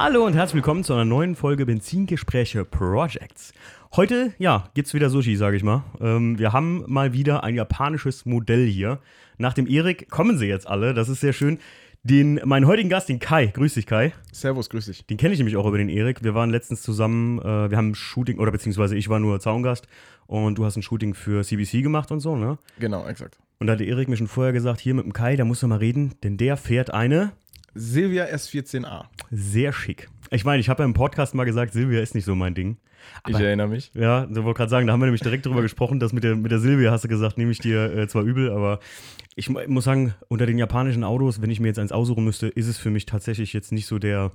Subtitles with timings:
[0.00, 3.52] Hallo und herzlich willkommen zu einer neuen Folge Benzingespräche Projects.
[3.96, 5.82] Heute, ja, gibt's wieder Sushi, sage ich mal.
[6.00, 9.00] Ähm, wir haben mal wieder ein japanisches Modell hier.
[9.38, 11.58] Nach dem Erik kommen sie jetzt alle, das ist sehr schön.
[12.04, 14.12] Den, meinen heutigen Gast, den Kai, grüß dich Kai.
[14.30, 15.04] Servus, grüß dich.
[15.04, 16.22] Den kenne ich nämlich auch über den Erik.
[16.22, 19.88] Wir waren letztens zusammen, äh, wir haben ein Shooting, oder beziehungsweise ich war nur Zaungast
[20.28, 22.56] und du hast ein Shooting für CBC gemacht und so, ne?
[22.78, 23.36] Genau, exakt.
[23.58, 25.66] Und da hatte Erik mir schon vorher gesagt, hier mit dem Kai, da musst du
[25.66, 27.32] mal reden, denn der fährt eine
[27.78, 29.04] Silvia S14A.
[29.30, 30.08] sehr schick.
[30.30, 32.76] Ich meine, ich habe ja im Podcast mal gesagt, Silvia ist nicht so mein Ding.
[33.26, 33.90] Ich Aber- erinnere mich.
[33.94, 36.36] Ja, ich wollte gerade sagen, da haben wir nämlich direkt drüber gesprochen, dass mit der,
[36.36, 38.80] mit der Silvia hast du gesagt, nehme ich dir äh, zwar übel, aber
[39.36, 42.48] ich mu- muss sagen, unter den japanischen Autos, wenn ich mir jetzt eins aussuchen müsste,
[42.48, 44.32] ist es für mich tatsächlich jetzt nicht so der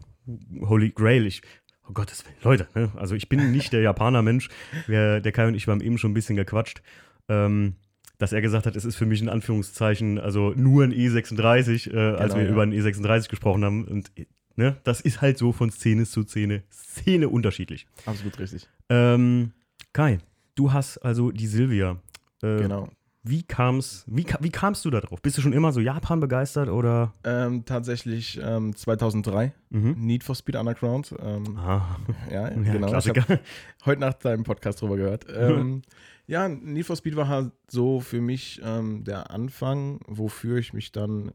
[0.62, 1.28] Holy Grail.
[1.28, 1.42] Ich,
[1.88, 2.92] oh Gottes Willen, Leute, ne?
[2.96, 4.50] also ich bin nicht der Japaner-Mensch.
[4.88, 6.82] Der Kai und ich haben eben schon ein bisschen gequatscht.
[7.30, 7.76] Ähm,
[8.24, 11.98] dass er gesagt hat, es ist für mich in Anführungszeichen, also nur ein E36, äh,
[12.16, 12.52] als Genau, wir ja.
[12.52, 13.84] über einen E36 gesprochen haben.
[13.84, 14.14] Und
[14.56, 17.86] ne, das ist halt so von Szene zu Szene, Szene unterschiedlich.
[18.06, 18.70] Absolut richtig.
[18.88, 19.52] Ähm,
[19.92, 20.20] Kai,
[20.56, 21.98] du hast also die Silvia.
[22.42, 22.88] Äh, Genau.
[23.26, 25.22] Wie kam's, wie, wie kamst du da drauf?
[25.22, 27.14] Bist du schon immer so Japan begeistert oder?
[27.24, 29.96] Ähm, tatsächlich ähm, 2003, Mhm.
[29.98, 31.16] Need for Speed Underground.
[31.20, 31.98] Ähm, Ah,
[32.30, 32.88] ja, ja, genau.
[32.88, 33.40] Klassiker.
[33.86, 35.26] heute nach deinem Podcast drüber gehört.
[35.34, 35.84] Ähm,
[36.28, 40.92] ja, Need for Speed war halt so für mich ähm, der Anfang, wofür ich mich
[40.92, 41.32] dann,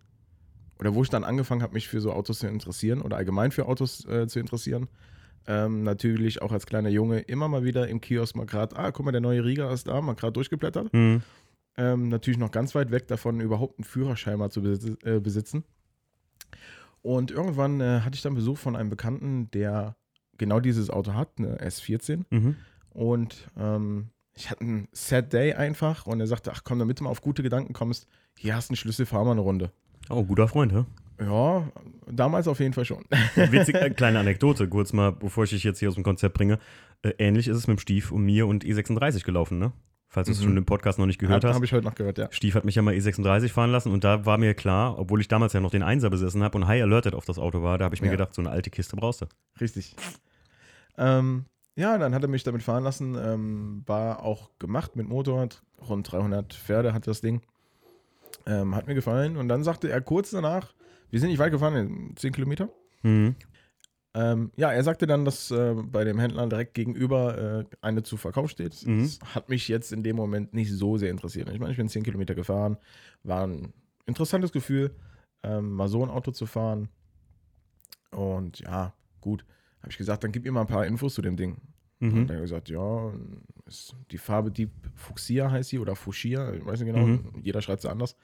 [0.79, 3.67] oder wo ich dann angefangen habe, mich für so Autos zu interessieren oder allgemein für
[3.67, 4.89] Autos äh, zu interessieren.
[5.47, 9.07] Ähm, natürlich auch als kleiner Junge immer mal wieder im Kiosk mal gerade, ah, guck
[9.07, 10.93] mal, der neue Riga ist da, mal gerade durchgeblättert.
[10.93, 11.23] Mhm.
[11.79, 14.61] Ähm, natürlich noch ganz weit weg davon, überhaupt einen Führerschein mal zu
[15.05, 15.63] äh, besitzen.
[17.03, 19.97] Und irgendwann äh, hatte ich dann Besuch von einem Bekannten, der
[20.37, 22.25] genau dieses Auto hat, eine S14.
[22.31, 22.57] Mhm.
[22.91, 27.05] Und ähm, ich hatte einen Sad Day einfach und er sagte, ach komm, damit du
[27.05, 29.71] mal auf gute Gedanken kommst, hier hast du einen Schlüssel, fahr mal eine Runde.
[30.11, 30.85] Oh, guter Freund, hä?
[31.21, 31.71] Ja,
[32.11, 33.05] damals auf jeden Fall schon.
[33.37, 36.59] Witzig, äh, kleine Anekdote, kurz mal, bevor ich dich jetzt hier aus dem Konzept bringe.
[37.03, 39.73] Äh, ähnlich ist es mit dem Stief und mir und E36 gelaufen, ne?
[40.11, 40.45] Falls du es Mhm.
[40.45, 41.63] schon im Podcast noch nicht gehört Habe hast.
[41.63, 42.29] ich heute noch gehört, ja.
[42.31, 45.29] Stief hat mich ja mal E36 fahren lassen und da war mir klar, obwohl ich
[45.29, 47.85] damals ja noch den Einser besessen habe und High Alerted auf das Auto war, da
[47.85, 48.13] habe ich mir Ja.
[48.13, 49.27] gedacht, so eine alte Kiste brauchst du.
[49.61, 49.95] Richtig.
[50.97, 51.45] Ähm,
[51.77, 53.17] ja, dann hat er mich damit fahren lassen.
[53.17, 55.63] Ähm, war auch gemacht mit Motorrad.
[55.89, 57.43] Rund 300 Pferde hat das Ding.
[58.47, 59.37] Ähm, hat mir gefallen.
[59.37, 60.75] Und dann sagte er kurz danach,
[61.11, 62.69] wir sind nicht weit gefahren, 10 Kilometer.
[63.03, 63.37] Mhm.
[64.15, 68.17] Ähm, ja, er sagte dann, dass äh, bei dem Händler direkt gegenüber äh, eine zu
[68.17, 68.85] Verkauf steht.
[68.87, 69.03] Mhm.
[69.03, 71.49] Das hat mich jetzt in dem Moment nicht so sehr interessiert.
[71.51, 72.79] Ich meine, ich bin 10 Kilometer gefahren.
[73.23, 73.73] War ein
[74.07, 74.95] interessantes Gefühl,
[75.43, 76.89] ähm, mal so ein Auto zu fahren.
[78.11, 79.45] Und ja, gut.
[79.81, 81.57] Habe ich gesagt, dann gib mir mal ein paar Infos zu dem Ding.
[82.01, 82.29] Und Mhm.
[82.29, 83.13] er hat gesagt, ja,
[84.11, 87.41] die Farbe Deep Fuchsia heißt sie oder Fuchsia, ich weiß nicht genau, Mhm.
[87.43, 88.17] jeder schreibt sie anders.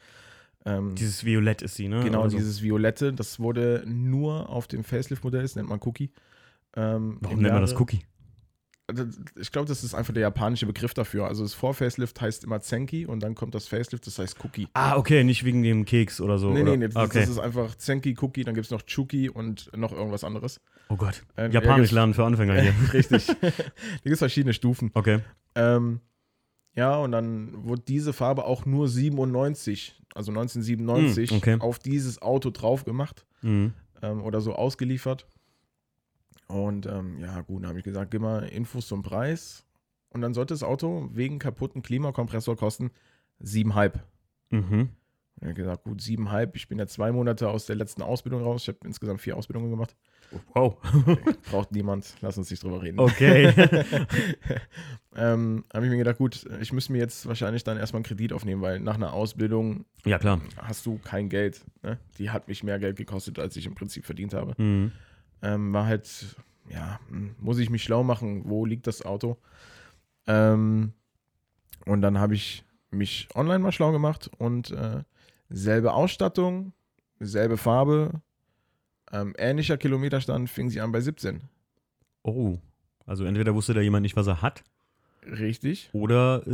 [0.67, 2.03] Ähm, Dieses Violett ist sie, ne?
[2.03, 2.37] genau, Oder so.
[2.39, 6.11] dieses Violette, das wurde nur auf dem Facelift-Modell, das nennt man Cookie.
[6.77, 8.01] Ähm, Warum nennt man das Cookie?
[9.41, 11.27] Ich glaube, das ist einfach der japanische Begriff dafür.
[11.27, 14.69] Also das Vor-Facelift heißt immer Zenki und dann kommt das Facelift, das heißt Cookie.
[14.75, 16.51] Ah, okay, nicht wegen dem Keks oder so.
[16.51, 16.73] nee, oder?
[16.73, 17.21] nee, nee, das, okay.
[17.21, 20.61] das ist einfach Zenki, Cookie, dann gibt es noch Chuki und noch irgendwas anderes.
[20.91, 21.23] oh Gott.
[21.37, 22.75] Äh, Japanisch ja, lernen für Anfänger hier.
[22.93, 23.27] Richtig.
[23.41, 23.51] da
[24.03, 24.91] gibt es verschiedene Stufen.
[24.93, 25.21] Okay.
[25.55, 26.01] Ähm,
[26.75, 31.57] ja, und dann wurde diese Farbe auch nur 97, also 1997, Mm, okay.
[31.61, 33.73] auf dieses Auto drauf gemacht Mhm.
[34.03, 35.27] ähm, oder so ausgeliefert.
[36.49, 39.65] Und ähm, ja, gut, dann habe ich gesagt, gib mal Infos zum Preis.
[40.11, 42.91] Und dann sollte das Auto wegen kaputten Klimakompressor kosten
[43.43, 43.95] 7,5.
[44.51, 44.91] Mhm.
[45.41, 46.51] Ich habe gesagt, gut, 7,5.
[46.55, 48.63] Ich bin ja zwei Monate aus der letzten Ausbildung raus.
[48.63, 49.97] Ich habe insgesamt vier Ausbildungen gemacht.
[50.53, 50.77] Wow.
[51.51, 52.15] Braucht niemand.
[52.21, 52.99] Lass uns nicht drüber reden.
[52.99, 53.47] Okay.
[55.17, 58.33] ähm, habe ich mir gedacht, gut, ich müsste mir jetzt wahrscheinlich dann erstmal einen Kredit
[58.33, 60.41] aufnehmen, weil nach einer Ausbildung ja, klar.
[60.59, 61.65] hast du kein Geld.
[61.83, 61.99] Ne?
[62.19, 64.61] Die hat mich mehr Geld gekostet, als ich im Prinzip verdient habe.
[64.63, 64.93] Mhm.
[65.43, 66.37] Ähm, war halt,
[66.69, 69.39] ja, hm, muss ich mich schlau machen, wo liegt das Auto?
[70.27, 70.93] Ähm,
[71.87, 75.03] und dann habe ich mich online mal schlau gemacht und äh,
[75.49, 76.73] selbe Ausstattung,
[77.21, 78.23] selbe Farbe,
[79.13, 81.43] ähm, ähnlicher Kilometerstand fing sie an bei 17.
[82.23, 82.59] Oh.
[83.07, 84.65] Also entweder wusste da jemand nicht, was er hat,
[85.27, 85.91] Richtig.
[85.93, 86.51] oder äh,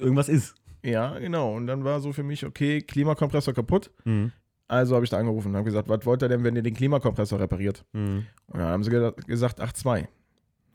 [0.00, 0.54] irgendwas ist.
[0.82, 1.54] Ja, genau.
[1.54, 3.90] Und dann war so für mich, okay, Klimakompressor kaputt.
[4.04, 4.32] Mhm.
[4.66, 6.74] Also habe ich da angerufen und habe gesagt, was wollt ihr denn, wenn ihr den
[6.74, 7.84] Klimakompressor repariert?
[7.92, 8.26] Mhm.
[8.46, 9.86] Und dann haben sie ge gesagt, 8,2.
[9.88, 10.08] Habe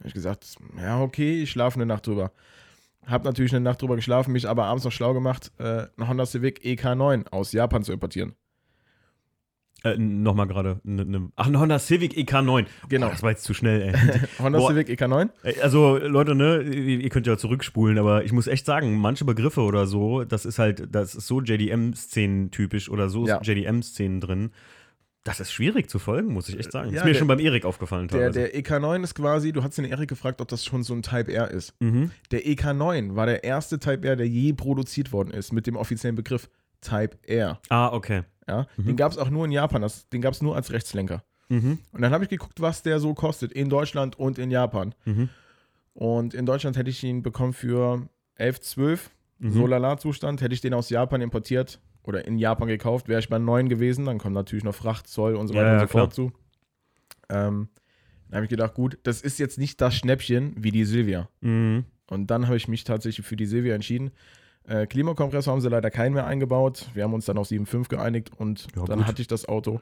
[0.05, 2.31] ich gesagt, ja, okay, ich schlafe eine Nacht drüber.
[3.05, 6.25] Hab natürlich eine Nacht drüber geschlafen, mich aber abends noch schlau gemacht, äh, einen Honda
[6.25, 8.33] Civic EK9 aus Japan zu importieren.
[9.83, 10.79] Äh, Nochmal gerade.
[10.83, 12.65] Ne, ne, ach, ein Honda Civic EK9.
[12.89, 13.07] Genau.
[13.07, 13.93] Boah, das war jetzt zu schnell, ey.
[14.39, 14.69] Honda Boah.
[14.71, 15.29] Civic EK9?
[15.43, 19.61] Ey, Also, Leute, ne, ihr könnt ja zurückspulen, aber ich muss echt sagen, manche Begriffe
[19.61, 23.39] oder so, das ist halt, das ist so JDM-Szenen typisch oder so Ja.
[23.41, 24.51] JDM-Szenen drin.
[25.23, 26.89] Das ist schwierig zu folgen, muss ich echt sagen.
[26.91, 28.07] Ja, ist mir der- schon beim Erik aufgefallen.
[28.07, 31.01] Der, der EK9 ist quasi, du hast den Erik gefragt, ob das schon so ein
[31.01, 31.73] Type R ist.
[31.81, 32.11] mhm.
[32.31, 36.15] Der EK9 war der erste Type R, der je produziert worden ist, mit dem offiziellen
[36.15, 36.49] Begriff
[36.81, 37.59] Type R.
[37.69, 38.23] Ah, okay.
[38.47, 38.67] Ja?
[38.77, 41.23] Den gab es auch nur in Japan, das, den gab es nur als Rechtslenker.
[41.49, 41.79] Mhm.
[41.91, 44.93] Und dann habe ich geguckt, was der so kostet in Deutschland und in Japan.
[45.05, 45.29] Mhm.
[45.93, 49.09] Und in Deutschland hätte ich ihn bekommen für 11, 12,
[49.39, 49.51] Mhm.
[49.51, 50.41] so lala-Zustand.
[50.41, 54.05] Hätte ich den aus Japan importiert oder in Japan gekauft, wäre ich bei 9 gewesen.
[54.05, 56.31] Dann kommt natürlich noch Fracht, Zoll und so weiter ja, und so fort zu.
[57.29, 57.69] Ähm,
[58.29, 61.29] dann habe ich gedacht, gut, das ist jetzt nicht das Schnäppchen wie die Silvia.
[61.41, 61.85] Mhm.
[62.09, 64.11] Und dann habe ich mich tatsächlich für die Silvia entschieden.
[64.67, 66.89] Äh, Klimakompressor haben sie leider keinen mehr eingebaut.
[66.93, 69.07] Wir haben uns dann auf 7.5 geeinigt und Ja, dann gut.
[69.07, 69.79] hatte ich das Auto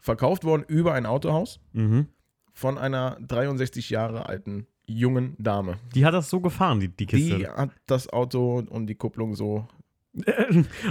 [0.00, 2.06] verkauft worden über ein Autohaus Mhm.
[2.52, 5.76] von einer 63 Jahre alten jungen Dame.
[5.94, 7.38] Die hat das so gefahren, die, die Kiste.
[7.38, 9.66] Die hat das Auto und die Kupplung so.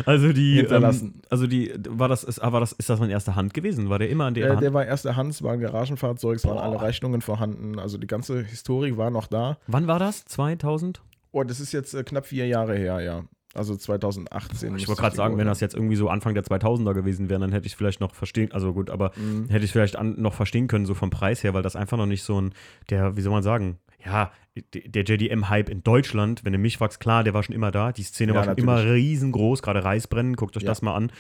[0.06, 1.22] also die, ähm, Hinterlassen.
[1.30, 3.90] also die, war das, ist, aber das, ist das von erster Hand gewesen?
[3.90, 4.62] War der immer an der Äh, Hand?
[4.62, 6.64] der war erste Hand, es war ein Garagenfahrzeug, es waren Boah.
[6.64, 7.78] alle Rechnungen vorhanden.
[7.80, 9.58] Also die ganze Historie war noch da.
[9.68, 10.26] Wann war das?
[10.26, 11.02] 2000?
[11.32, 13.24] Oh, das ist jetzt äh, knapp vier Jahre her, ja.
[13.54, 14.76] Also 2018.
[14.78, 17.52] Ich wollte gerade sagen, wenn das jetzt irgendwie so Anfang der 2000er gewesen wäre, dann
[17.52, 19.50] hätte ich es vielleicht noch verstehen, also gut, aber Mhm.
[19.50, 22.06] hätte ich vielleicht an, noch verstehen können, so vom Preis her, weil das einfach noch
[22.06, 22.54] nicht so ein,
[22.90, 24.32] der, wie soll man sagen, ja,
[24.74, 28.04] der JDM-Hype in Deutschland, wenn du mich fragst, klar, der war schon immer da, die
[28.04, 28.64] Szene Ja, war schon natürlich.
[28.86, 30.70] immer riesengroß, gerade Reisbrennen, guckt euch Ja.
[30.72, 31.12] das mal an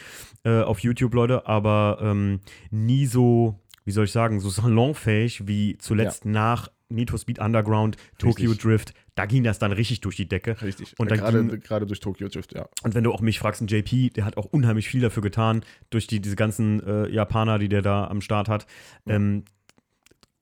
[0.46, 2.40] äh, auf YouTube, Leute, aber ähm,
[2.72, 7.96] nie so, wie soll ich sagen, so salonfähig wie zuletzt nach Need for Speed Underground,
[8.18, 8.54] Tokyo.
[8.54, 10.62] Drift, da ging das dann richtig durch die Decke.
[10.62, 10.98] Richtig.
[10.98, 12.68] Und dann gerade, ging- gerade durch Tokyo Drift, ja.
[12.84, 15.64] Und wenn du auch mich fragst, ein JP, der hat auch unheimlich viel dafür getan,
[15.90, 18.68] durch die, diese ganzen äh, Japaner, die der da am Start hat,
[19.06, 19.44] ähm,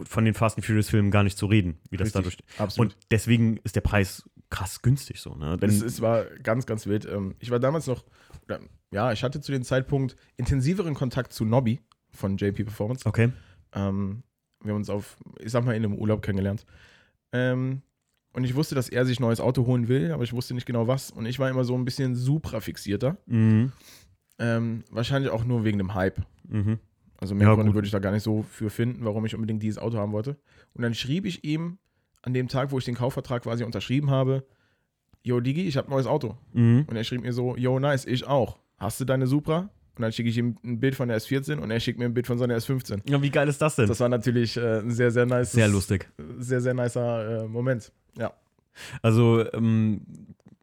[0.01, 2.37] von den Fast and Furious Filmen gar nicht zu reden, wie das dadurch.
[2.57, 2.93] absolut.
[2.93, 5.57] Und deswegen ist der Preis krass günstig so, ne?
[5.61, 7.05] Es, es war ganz, ganz wild.
[7.05, 8.05] Ähm, Ich war damals noch,
[8.91, 11.81] ja, ich hatte zu dem Zeitpunkt intensiveren Kontakt zu Nobby
[12.11, 13.05] von JP Performance.
[13.05, 13.31] okay.
[13.73, 14.23] Ähm,
[14.63, 16.65] wir haben uns auf, ich sag mal, in einem Urlaub kennengelernt.
[17.31, 17.81] Ähm,
[18.33, 20.65] und ich wusste, dass er sich ein neues Auto holen will, aber ich wusste nicht
[20.65, 21.11] genau was.
[21.11, 23.17] Und ich war immer so ein bisschen Supra-fixierter.
[23.25, 23.71] Mhm.
[24.37, 26.21] Ähm, wahrscheinlich auch nur wegen dem Hype.
[26.47, 26.79] Mhm.
[27.17, 29.61] Also mehr Ja, Gründe würde ich da gar nicht so für finden, warum ich unbedingt
[29.61, 30.37] dieses Auto haben wollte.
[30.73, 31.77] Und dann schrieb ich ihm
[32.21, 34.45] an dem Tag, wo ich den Kaufvertrag quasi unterschrieben habe,
[35.23, 36.37] Yo, Digi, ich habe ein neues Auto.
[36.53, 36.85] Mhm.
[36.87, 38.57] Und er schrieb mir so, yo, nice, ich auch.
[38.77, 39.69] Hast du deine Supra?
[39.99, 42.13] Und dann schicke ich ihm ein Bild von der S14 und er schickt mir ein
[42.13, 43.01] Bild von seiner S15.
[43.09, 43.87] Ja, wie geil ist das denn?
[43.87, 45.51] Das war natürlich äh, ein sehr, sehr nice.
[45.51, 46.09] Sehr lustig.
[46.37, 47.91] Sehr, sehr nicer äh, Moment.
[48.17, 48.31] Ja.
[49.01, 49.99] Also, ähm,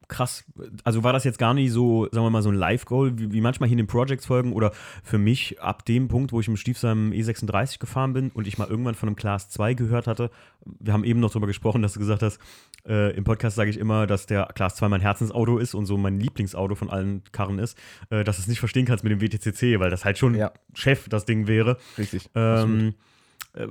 [0.08, 0.44] krass.
[0.85, 3.41] Also war das jetzt gar nicht so, sagen wir mal, so ein Live-Goal, wie, wie
[3.41, 4.73] manchmal hier in den Projects-Folgen oder
[5.03, 8.69] für mich ab dem Punkt, wo ich im Stiefsheim E36 gefahren bin und ich mal
[8.69, 10.31] irgendwann von einem Class 2 gehört hatte.
[10.64, 12.38] Wir haben eben noch darüber gesprochen, dass du gesagt hast,
[12.87, 15.97] äh, im Podcast sage ich immer, dass der Class 2 mein Herzensauto ist und so
[15.97, 17.76] mein Lieblingsauto von allen Karren ist,
[18.11, 20.53] äh, dass du es nicht verstehen kannst mit dem WTCC, weil das halt schon Ja.
[20.75, 21.79] Chef das Ding wäre.
[21.99, 22.26] Richtig.
[22.35, 22.81] Absolut.
[22.81, 22.93] Ähm, äh,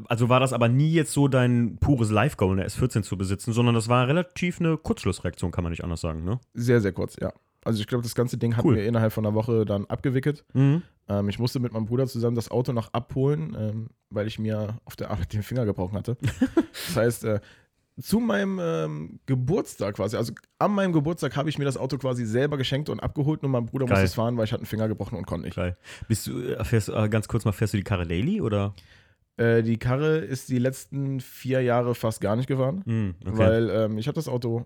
[0.07, 3.75] also war das aber nie jetzt so dein pures Live-Goal, eine S14 zu besitzen, sondern
[3.75, 6.39] das war relativ eine Kurzschlussreaktion, kann man nicht anders sagen, ne?
[6.53, 7.31] Sehr, sehr kurz, ja.
[7.63, 8.75] Also ich glaube, das ganze Ding hatten Cool.
[8.75, 10.45] wir innerhalb von einer Woche dann abgewickelt.
[10.53, 10.83] Mhm.
[11.09, 14.77] Ähm, ich musste mit meinem Bruder zusammen das Auto noch abholen, ähm, weil ich mir
[14.85, 16.15] auf der Arbeit den Finger gebrochen hatte.
[16.87, 17.39] das heißt, äh,
[17.99, 22.25] zu meinem ähm, Geburtstag quasi, also an meinem Geburtstag habe ich mir das Auto quasi
[22.25, 23.95] selber geschenkt und abgeholt und mein Bruder Geil.
[23.95, 25.55] musste es fahren, weil ich hatte einen Finger gebrochen und konnte nicht.
[25.55, 25.77] Geil.
[26.07, 28.75] Bist du, äh, fährst, äh, ganz kurz mal, fährst du die Karre Daily oder?
[29.37, 33.37] Äh, die Karre ist die letzten vier Jahre fast gar nicht gefahren, Mhm, okay.
[33.37, 34.65] weil ähm, ich habe das Auto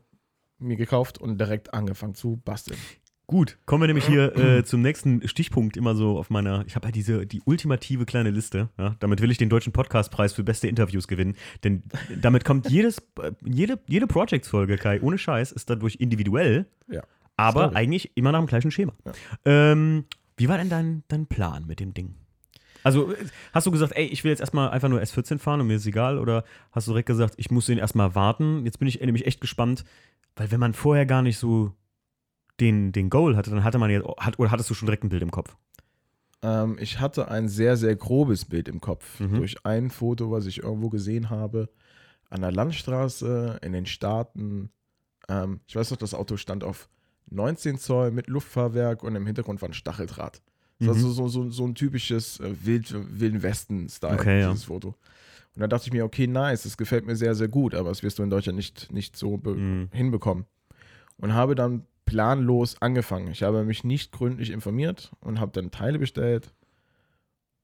[0.60, 2.78] mir gekauft und direkt angefangen zu basteln.
[3.26, 6.88] Gut, kommen wir nämlich hier äh, zum nächsten Stichpunkt immer so auf meiner, ich habe
[6.88, 8.96] ja diese, die ultimative kleine Liste, ja?
[9.00, 11.84] damit will ich den Deutschen Podcastpreis für beste Interviews gewinnen, denn
[12.22, 13.02] damit kommt jedes,
[13.46, 17.04] jede, jede Projects-Folge, Kai, ohne Scheiß, ist dadurch individuell, Ja.
[17.38, 18.94] aber eigentlich immer nach dem gleichen Schema.
[19.06, 19.12] Ja.
[19.46, 20.06] Ähm,
[20.38, 22.16] wie war denn dein, dein Plan mit dem Ding?
[22.84, 25.68] Also, äh, hast du gesagt, ey, ich will jetzt erstmal einfach nur S14 fahren und
[25.68, 26.18] mir ist egal?
[26.18, 28.66] Oder hast du direkt gesagt, ich muss den erstmal warten?
[28.66, 29.84] Jetzt bin ich nämlich echt gespannt,
[30.36, 31.74] weil wenn man vorher gar nicht so
[32.60, 35.10] den, den Goal hatte, dann hatte man jetzt, hat, oder hattest du schon direkt ein
[35.10, 35.56] Bild im Kopf?
[36.42, 39.36] Ähm, ich hatte ein sehr, sehr grobes Bild im Kopf Mhm.
[39.36, 41.70] durch ein Foto, was ich irgendwo gesehen habe,
[42.30, 44.72] an der Landstraße, in den Staaten.
[45.28, 46.90] Ähm, ich weiß noch, das Auto stand auf
[47.32, 50.42] 19 Zoll mit Luftfahrwerk und im Hintergrund war ein Stacheldraht.
[50.80, 50.94] Mhm.
[50.94, 54.50] so, so, so, so ein typisches äh, Wild, Wilden Westen-Style, Okay, ja.
[54.50, 54.90] dieses Foto.
[55.56, 58.02] Und dann dachte ich mir, okay, nice, das gefällt mir sehr, sehr gut, aber das
[58.04, 59.90] wirst du in Deutschland nicht, nicht so Mhm.
[59.92, 60.46] hinbekommen.
[61.18, 63.28] Und habe dann planlos angefangen.
[63.30, 66.54] Ich habe mich nicht gründlich informiert und habe dann Teile bestellt.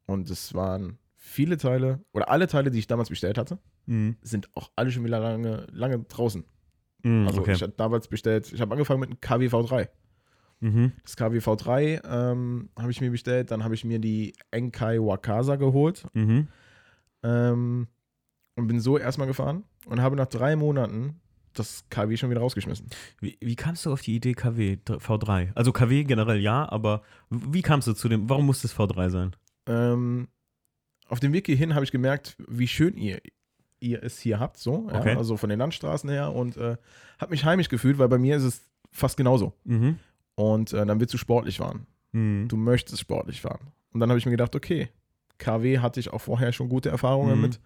[0.08, 3.58] Und es waren viele Teile, oder alle Teile, die ich damals bestellt hatte,
[3.88, 4.18] Mhm.
[4.22, 6.44] sind auch alle schon wieder lange, lange draußen.
[7.04, 7.54] Mhm, Also okay.
[7.54, 9.88] ich hatte damals bestellt, ich habe angefangen mit einem KWV3.
[10.62, 10.94] Mhm.
[11.04, 13.52] Das KW V3 ähm, habe ich mir bestellt.
[13.52, 16.48] Dann habe ich mir die Enkai Wakasa geholt Mhm.
[17.24, 17.88] ähm,
[18.56, 21.20] und bin so erstmal gefahren und habe nach drei Monaten
[21.54, 22.88] das KW schon wieder rausgeschmissen.
[23.22, 25.52] Wie, wie kamst du auf die Idee KW dr- V3?
[25.56, 29.36] Also KW generell ja, aber wie kamst du zu dem, warum muss das V3 sein?
[29.68, 30.28] Ähm,
[31.08, 33.22] auf dem Weg hierhin habe ich gemerkt, wie schön ihr,
[33.80, 35.16] ihr es hier habt, so, ja, Okay.
[35.16, 36.76] also von den Landstraßen her und äh,
[37.20, 39.54] habe mich heimisch gefühlt, weil bei mir ist es fast genauso.
[39.64, 39.98] Mhm.
[40.36, 41.88] Und äh, dann willst du sportlich fahren.
[42.12, 42.48] Mhm.
[42.48, 43.72] Du möchtest sportlich fahren.
[43.94, 44.90] Und dann habe ich mir gedacht, okay,
[45.38, 47.42] KW hatte ich auch vorher schon gute Erfahrungen Mhm.
[47.42, 47.60] mit.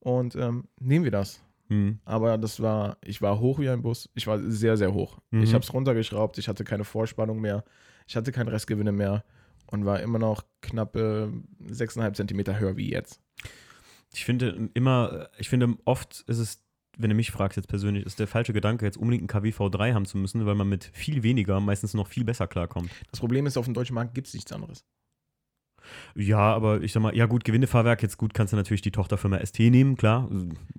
[0.00, 1.42] Und ähm, nehmen wir das.
[1.68, 1.98] Mhm.
[2.04, 4.10] Aber das war, ich war hoch wie ein Bus.
[4.14, 5.18] Ich war sehr, sehr hoch.
[5.30, 5.42] Mhm.
[5.42, 6.36] Ich habe es runtergeschraubt.
[6.38, 7.64] Ich hatte keine Vorspannung mehr.
[8.06, 9.24] Ich hatte keine Restgewinne mehr.
[9.66, 11.32] Und war immer noch knappe
[11.66, 13.20] 6,5 Zentimeter höher wie jetzt.
[14.12, 16.62] Ich finde immer, ich finde oft ist es,
[16.98, 19.94] wenn du mich fragst jetzt persönlich, ist der falsche Gedanke, jetzt unbedingt einen KW V3
[19.94, 22.90] haben zu müssen, weil man mit viel weniger meistens noch viel besser klarkommt.
[23.10, 24.84] Das Problem ist, auf dem deutschen Markt gibt es nichts anderes.
[26.14, 29.38] Ja, aber ich sag mal, ja gut, Gewindefahrwerk, jetzt gut kannst du natürlich die Tochterfirma
[29.44, 30.30] ST nehmen, klar.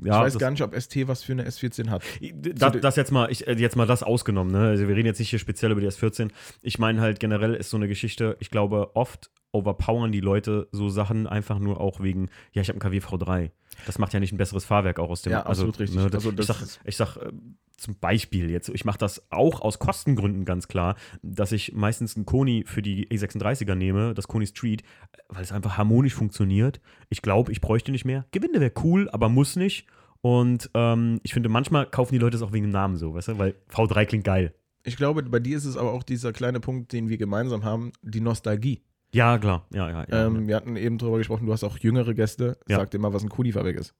[0.03, 2.03] Ja, ich weiß das- gar nicht, ob ST was für eine S14 hat.
[2.35, 4.59] Das, das jetzt mal, ich, äh, jetzt mal das ausgenommen, ne?
[4.69, 6.31] Also wir reden jetzt nicht hier speziell über die S14.
[6.63, 10.89] Ich meine halt generell ist so eine Geschichte, ich glaube, oft overpowern die Leute so
[10.89, 13.51] Sachen einfach nur auch wegen, ja, ich habe einen KW V3.
[13.85, 15.99] Das macht ja nicht ein besseres Fahrwerk auch aus dem Ja, also, absolut richtig.
[15.99, 17.31] Ne, das, Also ich sag, ich sag äh,
[17.77, 22.25] zum Beispiel jetzt, ich mache das auch aus Kostengründen ganz klar, dass ich meistens einen
[22.25, 24.83] Koni für die E36er nehme, das Koni Street,
[25.29, 26.79] weil es einfach harmonisch funktioniert.
[27.09, 28.25] Ich glaube, ich bräuchte nicht mehr.
[28.31, 29.87] Gewinde wäre cool, aber muss nicht.
[30.21, 33.29] Und ähm, ich finde, manchmal kaufen die Leute es auch wegen dem Namen so, weißt
[33.29, 34.53] du, weil V3 klingt geil.
[34.83, 37.91] Ich glaube, bei dir ist es aber auch dieser kleine Punkt, den wir gemeinsam haben,
[38.01, 38.83] die Nostalgie.
[39.15, 39.65] Ja, klar.
[39.73, 40.25] Ja, ja, ja.
[40.25, 42.57] Ähm, wir hatten eben drüber gesprochen, du hast auch jüngere Gäste.
[42.67, 42.77] Ja.
[42.77, 43.95] Sag dir mal, was ein Kudi-Fahrwerk ist.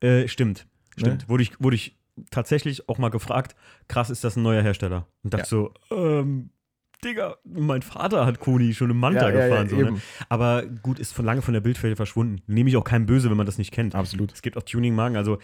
[0.00, 0.66] Äh, stimmt.
[0.98, 1.22] Stimmt.
[1.22, 1.28] Ne?
[1.28, 1.98] Wurde, ich, wurde ich
[2.30, 3.56] tatsächlich auch mal gefragt,
[3.88, 5.06] krass, ist das ein neuer Hersteller?
[5.22, 6.50] Und dachte so, ähm,
[7.02, 9.68] Digga, mein Vater hat Koni schon im Manta gefahren.
[9.68, 10.00] so, ne?
[10.28, 12.42] Aber gut, ist von lange von der Bildfläche verschwunden.
[12.46, 13.94] Nehme ich auch keinem böse, wenn man das nicht kennt.
[13.94, 14.32] Absolut.
[14.32, 15.16] Es gibt auch Tuning-Magen.
[15.16, 15.38] Also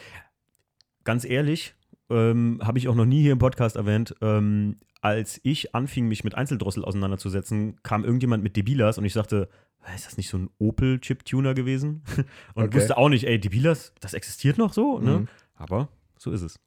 [1.04, 1.75] ganz ehrlich,
[2.11, 6.25] ähm, habe ich auch noch nie hier im Podcast erwähnt, ähm, als ich anfing, mich
[6.25, 9.49] mit Einzeldrossel auseinanderzusetzen, kam irgendjemand mit Debilas und ich sagte,
[9.83, 12.02] "Hä, ist das nicht so ein Opel-Chip-Tuner gewesen?
[12.54, 12.75] und Okay.
[12.76, 15.21] wusste auch nicht, ey, Debilas, das existiert noch so, ne?
[15.21, 15.28] Mhm.
[15.57, 15.88] Aber
[16.19, 16.59] so ist es.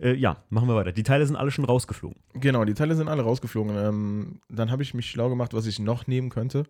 [0.00, 0.92] Äh, ja, machen wir weiter.
[0.92, 2.18] Die Teile sind alle schon rausgeflogen.
[2.34, 3.76] Genau, die Teile sind alle rausgeflogen.
[3.76, 6.64] Ähm, dann habe ich mich schlau gemacht, was ich noch nehmen könnte.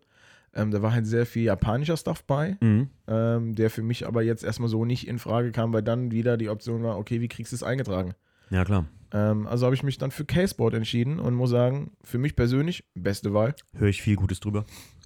[0.55, 2.89] Ähm, da war halt sehr viel japanischer Stuff bei, Mhm.
[3.07, 6.37] ähm, der für mich aber jetzt erstmal so nicht in Frage kam, weil dann wieder
[6.37, 8.15] die Option war, okay, wie kriegst du es eingetragen?
[8.51, 8.87] Ja, klar.
[9.13, 12.85] Ähm, also habe ich mich dann für Caseboard entschieden und muss sagen, für mich persönlich
[12.95, 13.55] beste Wahl.
[13.75, 14.65] Höre ich viel Gutes drüber.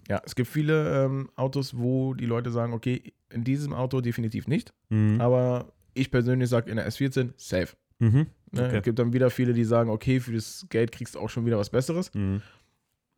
[0.08, 4.48] Ja, es gibt viele ähm, Autos, wo die Leute sagen, okay, in diesem Auto definitiv
[4.48, 5.20] nicht, Mhm.
[5.20, 7.76] aber ich persönlich sage in der S14 safe.
[7.98, 8.26] Mhm.
[8.52, 8.64] Ne?
[8.66, 8.76] Okay.
[8.78, 11.46] Es gibt dann wieder viele, die sagen, okay, für das Geld kriegst du auch schon
[11.46, 12.12] wieder was Besseres.
[12.14, 12.42] Mhm.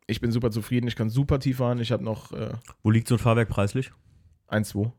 [0.05, 2.51] Ich bin super zufrieden, ich kann super tief fahren, ich habe noch äh,
[2.83, 3.91] Wo liegt so ein Fahrwerk preislich?
[4.49, 4.91] 1,2.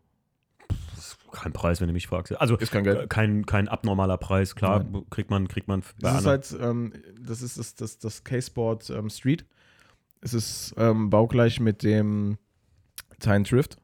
[1.32, 2.38] Kein Preis, wenn du mich fragst.
[2.40, 3.10] Also Ist kein äh, Geld.
[3.10, 7.58] kein, kein abnormaler Preis, klar, kriegt man, kriegt man Das ist halt, ähm, das ist
[7.58, 9.44] das, das, das K-Sport ähm, Street.
[10.20, 12.38] Es ist ähm, baugleich mit dem
[13.20, 13.78] Tyne Drift.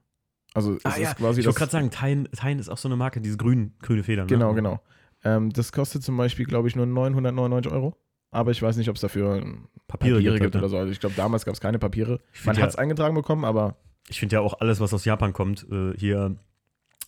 [0.54, 1.10] Also es Ah, ja.
[1.10, 4.02] ist quasi ich wollte gerade sagen, Tein ist auch so eine Marke, diese grün, grüne
[4.02, 4.26] Federn.
[4.26, 4.54] Genau, ne?
[4.56, 4.80] genau.
[5.22, 7.96] Ähm, das kostet zum Beispiel, glaube ich, nur 999 Euro.
[8.30, 10.60] Aber ich weiß nicht, ob es dafür ähm, Papiere, Papiere, gibt, gibt ne?
[10.60, 10.78] oder so.
[10.78, 12.20] Also ich glaube, damals gab es keine Papiere.
[12.44, 13.76] Man find hat es eingetragen bekommen, aber
[14.08, 16.37] Ich finde ja auch alles, was aus Japan kommt, äh, hier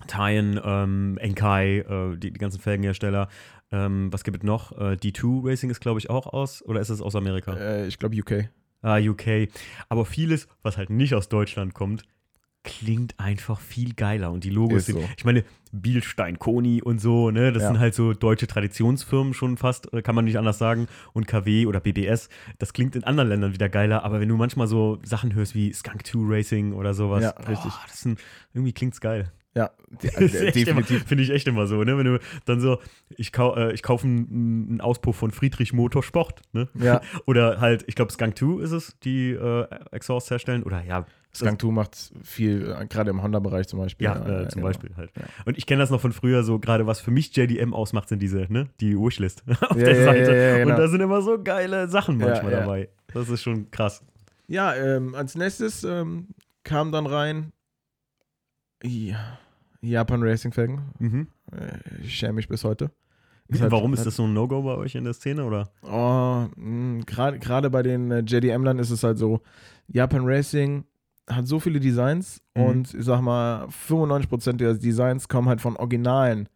[0.07, 3.29] Tyen, ähm, Enkai, äh, die, die ganzen Felgenhersteller.
[3.71, 4.73] Ähm, was gibt es noch?
[4.73, 6.63] Äh, D2 Racing ist, glaube ich, auch aus.
[6.63, 7.55] Oder ist es aus Amerika?
[7.57, 8.49] äh, ich glaube UK.
[8.83, 9.49] Ah, UK.
[9.89, 12.03] Aber vieles, was halt nicht aus Deutschland kommt,
[12.65, 14.31] klingt einfach viel geiler.
[14.33, 15.09] Und die Logos Ist sind, so.
[15.17, 17.69] ich meine, Bielstein, Koni und so, ne, das Ja.
[17.69, 20.87] sind halt so deutsche Traditionsfirmen schon fast, äh, kann man nicht anders sagen.
[21.13, 24.05] Und KW oder BBS, das klingt in anderen Ländern wieder geiler.
[24.05, 27.73] Aber wenn du manchmal so Sachen hörst wie Skunk 2 Racing oder sowas, Ja, richtig.
[27.75, 28.21] Oh, das sind,
[28.53, 29.33] irgendwie klingt's geil.
[29.54, 29.71] Ja,
[30.02, 31.04] definitiv.
[31.04, 31.99] Finde ich echt immer so, ne?
[31.99, 32.78] Wenn du dann so,
[33.11, 36.68] ich, kau äh, ich kaufe einen, einen Auspuff von Friedrich Motorsport, ne?
[36.75, 40.62] Ja, Oder halt, ich glaube, Skunk 2 ist es, die äh, Exhaust herstellen.
[40.62, 41.04] Oder ja,
[41.35, 44.06] Skunk 2 macht viel, äh, gerade im Honda-Bereich zum Beispiel.
[44.06, 44.68] ja, äh, zum genau.
[44.68, 45.11] Beispiel halt.
[45.18, 45.25] Ja.
[45.44, 48.21] Und ich kenne das noch von früher, so gerade was für mich JDM ausmacht, sind
[48.23, 48.68] diese, ne?
[48.80, 50.59] Die Wishlist auf Ja, der Seite.
[50.61, 50.71] genau.
[50.73, 52.88] Und da sind immer so geile Sachen manchmal dabei.
[53.12, 54.02] Das ist schon krass.
[54.49, 56.28] Ja, ähm, als nächstes ähm,
[56.64, 57.52] kam dann rein
[58.85, 59.38] ja,
[59.83, 60.81] Japan Racing Felgen.
[60.99, 61.27] Mhm.
[61.53, 62.91] Äh, ich schäme mich bis heute.
[63.49, 65.45] Ist halt- Warum ist halt- das so ein No-Go bei euch in der Szene?
[65.45, 65.71] Oder?
[65.83, 69.41] Oh, mh, gerade bei den äh, JDM-Lern ist es halt so,
[69.89, 70.85] Japan Racing
[71.29, 72.62] hat so viele Designs Mhm.
[72.62, 76.49] und ich sag mal, 95% der Designs kommen halt von originalen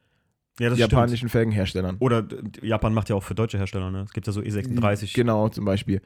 [0.59, 1.97] Ja, japanischen Felgenherstellern.
[2.01, 2.27] Oder
[2.63, 4.03] Japan macht ja auch für deutsche Hersteller, ne?
[4.03, 5.15] Es gibt ja so E36.
[5.15, 6.01] Genau, zum Beispiel.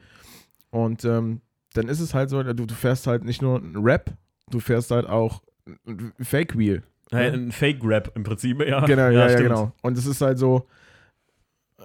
[0.71, 1.41] Und ähm,
[1.73, 4.13] dann ist es halt so, du, du fährst halt nicht nur einen Rap,
[4.49, 5.41] du fährst halt auch
[5.87, 6.83] ein Fake Wheel.
[7.11, 8.85] Ja, ein Fake-Rap im Prinzip, ja.
[8.85, 9.49] Genau, ja, ja, stimmt.
[9.49, 9.71] genau.
[9.81, 10.67] Und es ist halt so,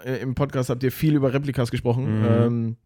[0.05, 2.21] äh, im Podcast habt ihr viel über Replikas gesprochen.
[2.21, 2.25] Mhm.
[2.27, 2.77] Ähm,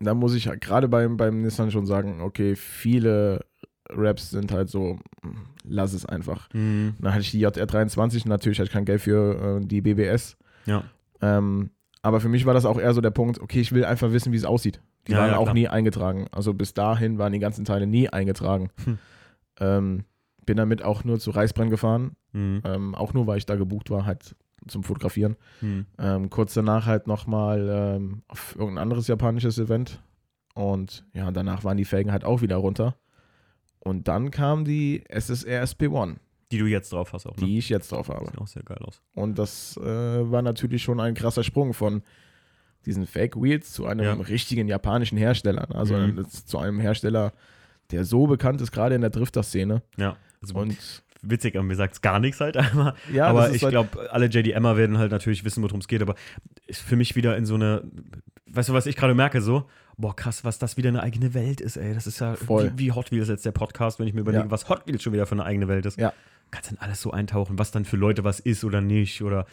[0.00, 3.44] da muss ich halt gerade beim, beim Nissan schon sagen, okay, viele
[3.90, 4.98] Raps sind halt so,
[5.64, 6.48] lass es einfach.
[6.54, 6.94] Mhm.
[6.98, 10.36] Dann hatte ich die JR23, natürlich hatte ich kein Geld für äh, die BBS.
[10.66, 10.84] Ja.
[11.20, 11.70] Ähm,
[12.02, 14.32] aber für mich war das auch eher so der Punkt, okay, ich will einfach wissen,
[14.32, 14.80] wie es aussieht.
[15.06, 15.54] Die Ja, waren ja, auch klar.
[15.54, 16.26] nie eingetragen.
[16.32, 18.70] Also bis dahin waren die ganzen Teile nie eingetragen.
[18.84, 18.98] Hm.
[19.60, 20.04] Ähm,
[20.46, 22.16] bin damit auch nur zu Reißbrand gefahren.
[22.32, 22.62] Mhm.
[22.64, 25.36] Ähm, auch nur, weil ich da gebucht war, halt zum Fotografieren.
[25.60, 25.86] Mhm.
[25.98, 30.02] Ähm, kurz danach halt nochmal ähm, auf irgendein anderes japanisches Event.
[30.54, 32.96] Und ja, danach waren die Felgen halt auch wieder runter.
[33.78, 36.16] Und dann kam die SSR SP1,
[36.52, 37.46] Die du jetzt drauf hast auch, ne?
[37.46, 38.26] die ich jetzt drauf habe.
[38.26, 39.00] Sieht auch sehr geil aus.
[39.14, 39.82] Und das äh,
[40.30, 42.02] war natürlich schon ein krasser Sprung von
[42.84, 44.12] diesen Fake Wheels zu einem Ja.
[44.14, 45.66] richtigen japanischen Hersteller.
[45.70, 45.74] ne?
[45.74, 46.26] Also Mhm.
[46.28, 47.32] zu einem Hersteller,
[47.90, 49.82] der so bekannt ist, gerade in der Drifter-Szene.
[49.96, 50.16] Ja.
[50.42, 50.76] Also Und
[51.22, 52.94] witzig, aber mir sagt es gar nichts halt einmal.
[53.12, 56.14] ja, aber ich halt, glaube, alle JDMer werden halt natürlich wissen, worum es geht, aber
[56.66, 57.82] ist für mich wieder in so eine,
[58.46, 59.64] weißt du, was ich gerade merke, so,
[59.98, 61.92] boah, krass, was das wieder eine eigene Welt ist, ey.
[61.92, 62.72] Das ist ja Voll.
[62.76, 64.50] Wie, wie Hot Wheels jetzt der Podcast, wenn ich mir überlege, Ja.
[64.50, 65.98] was Hot Wheels schon wieder für eine eigene Welt ist.
[66.00, 66.12] Ja.
[66.50, 69.44] Kannst dann alles so eintauchen, was dann für Leute was ist oder nicht oder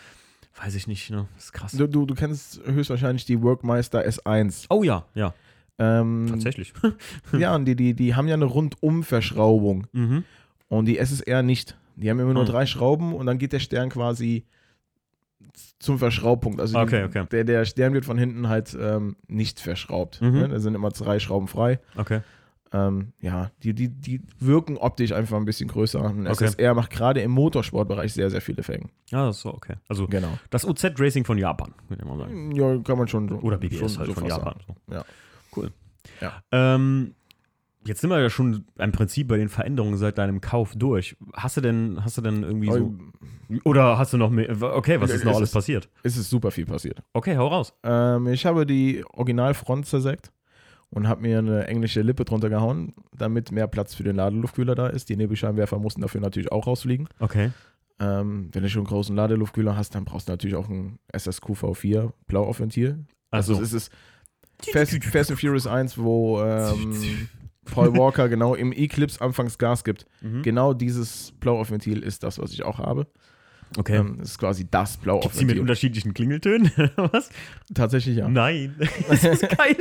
[0.64, 1.28] weiß ich nicht, ne?
[1.36, 1.72] Das ist krass.
[1.74, 4.66] du, du, du kennst höchstwahrscheinlich die Workmeister S1.
[4.70, 5.34] Oh ja, ja,
[5.78, 6.74] Ähm, tatsächlich.
[7.38, 9.86] ja, und die, die, die haben ja eine Rundumverschraubung.
[9.92, 10.24] mhm.
[10.70, 11.78] Und die SSR nicht.
[11.96, 12.52] Die haben immer nur Hm.
[12.52, 14.46] drei Schrauben und dann geht der Stern quasi
[15.80, 16.60] zum Verschraubpunkt.
[16.60, 17.26] Also Okay, okay.
[17.32, 20.22] Der, der Stern wird von hinten halt ähm, nicht verschraubt.
[20.22, 20.32] Mhm.
[20.32, 20.48] Ne?
[20.50, 21.80] Da sind immer drei Schrauben frei.
[21.96, 22.22] Okay.
[22.74, 26.04] Ähm, ja, die, die, die wirken optisch einfach ein bisschen größer.
[26.04, 26.46] Ein Okay.
[26.48, 28.62] SSR macht gerade im Motorsportbereich sehr, sehr viele
[29.28, 29.76] das ist so okay.
[29.88, 30.38] Also Genau.
[30.50, 32.52] das OZ Racing von Japan, würde ich mal sagen.
[32.52, 33.36] Ja, kann man schon so.
[33.38, 34.56] Oder BBS halt so von Japan.
[34.68, 34.94] So.
[34.94, 35.06] Ja.
[35.56, 35.72] Cool.
[36.20, 36.42] Ja.
[36.52, 37.16] Ähm,
[37.88, 41.16] jetzt sind wir ja schon im Prinzip bei den Veränderungen seit deinem Kauf durch.
[41.34, 42.74] Hast du denn, hast du denn irgendwie so.
[42.74, 43.14] sagen.
[43.64, 44.50] Oder hast du noch mehr?
[44.62, 45.90] Okay, was ist noch es alles ist- passiert?
[46.04, 47.02] Es ist super viel passiert.
[47.14, 47.74] Okay, hau raus.
[47.84, 50.32] Ähm, ich habe die Originalfront zersägt
[50.90, 54.88] und habe mir eine englische Lippe drunter gehauen, damit mehr Platz für den Ladeluftkühler da
[54.88, 55.10] ist.
[55.10, 57.08] Die Nebelscheinwerfer mussten dafür natürlich auch rausfliegen.
[57.20, 57.52] Okay.
[58.00, 62.12] Ähm, wenn du schon einen großen Ladeluftkühler hast, dann brauchst du natürlich auch ein SSQV4
[62.28, 63.06] Blauaufventil.
[63.32, 63.92] Also, Also, es ist
[64.72, 67.28] Fast, Fast and Furious 1, wo ähm,
[67.72, 70.06] Paul Walker genau im Eclipse anfangs Gas gibt.
[70.22, 70.42] mhm.
[70.42, 73.08] Genau dieses Blauaufventil ist das, was ich auch habe.
[73.78, 73.98] okay.
[73.98, 76.72] Ähm, das ist quasi das Gibt's die mit unterschiedlichen Klingeltönen?
[76.96, 77.30] was?
[77.74, 78.28] Tatsächlich ja.
[78.30, 78.76] Nein.
[79.10, 79.76] das ist geil.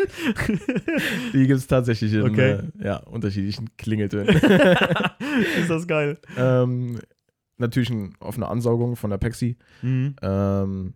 [1.33, 2.51] Die gibt es tatsächlich in Okay.
[2.81, 4.29] äh, ja, unterschiedlichen Klingeltönen.
[5.59, 6.19] ist das geil.
[6.37, 6.99] ähm,
[7.59, 9.57] natürlich ein, auf eine Ansaugung von der Pexi.
[9.83, 10.17] Mhm.
[10.23, 10.95] Ähm,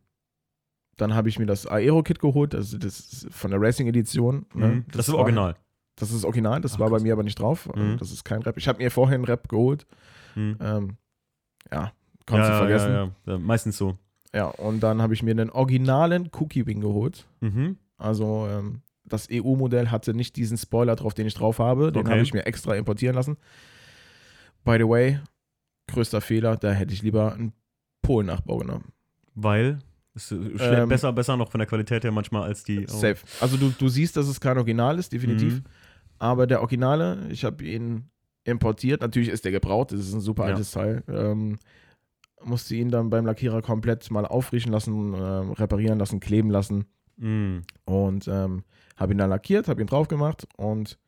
[0.97, 4.45] dann habe ich mir das Aero-Kit geholt, also das ist von der Racing-Edition.
[4.55, 4.67] Ne?
[4.67, 4.85] Mhm.
[4.93, 5.55] Das, ist war- original.
[6.01, 7.03] Das ist original, das Ach, war bei krass.
[7.03, 7.69] mir aber nicht drauf.
[7.73, 7.99] Also Mhm.
[7.99, 8.57] Das ist kein Rap.
[8.57, 9.87] Ich habe mir vorher einen Rap geholt.
[10.35, 10.57] Mhm.
[10.61, 10.97] Ähm,
[11.71, 11.93] ja,
[12.27, 12.93] kannst ja, du vergessen.
[12.93, 13.39] Ja, ja.
[13.39, 13.97] Meistens so.
[14.35, 17.27] Ja, und dann habe ich mir den originalen Cookie Wing geholt.
[17.41, 17.77] Mhm.
[17.99, 21.93] Also ähm, das EU-Modell hatte nicht diesen Spoiler drauf, den ich drauf habe.
[21.93, 22.11] Den Okay.
[22.13, 23.37] habe ich mir extra importieren lassen.
[24.65, 25.21] By the way,
[25.89, 27.53] größter Fehler, da hätte ich lieber einen
[28.03, 28.93] Polen-Nachbau genommen.
[29.35, 29.81] Weil
[30.15, 32.85] es äh, Ähm, besser, besser noch von der Qualität her manchmal als die.
[32.87, 32.93] oh.
[32.93, 33.17] Safe.
[33.41, 35.55] Also du, du siehst, dass es kein Original ist, definitiv.
[35.55, 35.65] Mhm.
[36.21, 38.11] Aber der Originale, ich habe ihn
[38.45, 39.01] importiert.
[39.01, 40.51] Natürlich ist der gebraucht, das ist ein super Ja.
[40.51, 41.03] altes Teil.
[41.09, 41.59] Ähm,
[42.45, 46.85] musste ihn dann beim Lackierer komplett mal aufriechen lassen, ähm, reparieren lassen, kleben lassen.
[47.17, 47.63] Mhm.
[47.85, 48.63] Und ähm,
[48.97, 50.99] habe ihn dann lackiert, habe ihn drauf gemacht und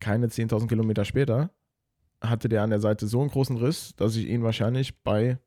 [0.00, 1.50] keine 10.000 Kilometer später
[2.20, 5.38] hatte der an der Seite so einen großen Riss, dass ich ihn wahrscheinlich bei,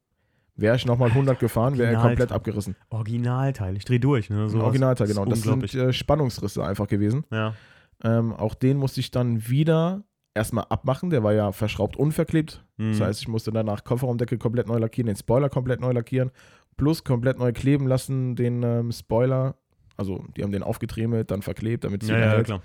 [0.56, 2.76] wäre ich nochmal 100 gefahren, wäre er komplett abgerissen.
[2.90, 3.76] Originalteil.
[3.76, 4.30] Ich drehe durch.
[4.30, 4.50] Ne?
[4.62, 5.26] Originalteil, genau.
[5.26, 7.26] Das sind äh, Spannungsrisse einfach gewesen.
[7.32, 7.56] Ja.
[8.04, 11.10] Ähm, auch den musste ich dann wieder erstmal abmachen.
[11.10, 12.64] Der war ja verschraubt unverklebt.
[12.78, 12.92] Mhm.
[12.92, 16.32] Das heißt, ich musste danach Kofferraumdeckel komplett neu lackieren, den Spoiler komplett neu lackieren,
[16.78, 19.56] plus komplett neu kleben lassen, den ähm, Spoiler.
[19.98, 22.62] Also, die haben den aufgetriemelt, dann verklebt, damit es ja, wieder ja, klar.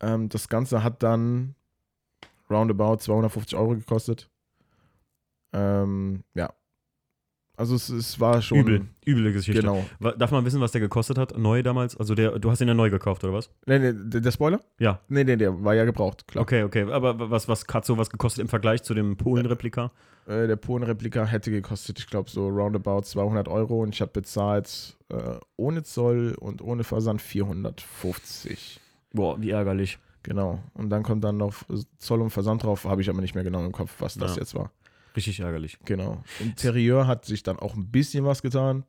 [0.00, 1.54] Ähm, das Ganze hat dann
[2.50, 4.28] roundabout 250 Euro gekostet.
[5.52, 6.52] Ähm, ja.
[7.56, 8.58] Also es, es war schon.
[8.58, 8.86] Übel.
[9.06, 9.60] Üble Geschichte.
[9.60, 9.84] Genau.
[10.18, 11.36] Darf man wissen, was der gekostet hat?
[11.36, 11.96] Neu damals?
[11.96, 13.50] Also der, du hast ihn ja neu gekauft, oder was?
[13.66, 14.60] Nee, nee, der der Spoiler?
[14.78, 15.00] Ja.
[15.08, 16.42] Nee, nee, der war ja gebraucht, klar.
[16.42, 16.90] Okay, okay.
[16.90, 19.90] Aber was, was hat sowas gekostet im Vergleich zu dem Polen-Replika?
[20.26, 24.96] Äh, der Polen-Replika hätte gekostet, ich glaube, so roundabout 200 Euro und ich habe bezahlt
[25.10, 28.80] äh, ohne Zoll und ohne Versand 450.
[29.12, 29.98] Boah, wie ärgerlich.
[30.22, 30.60] Genau.
[30.74, 31.54] Und dann kommt dann noch
[31.98, 34.40] Zoll und Versand drauf, habe ich aber nicht mehr genau im Kopf, was das Ja.
[34.42, 34.70] jetzt war.
[35.16, 35.78] Richtig ärgerlich.
[35.84, 36.22] Genau.
[36.40, 38.84] Interieur hat sich dann auch ein bisschen was getan.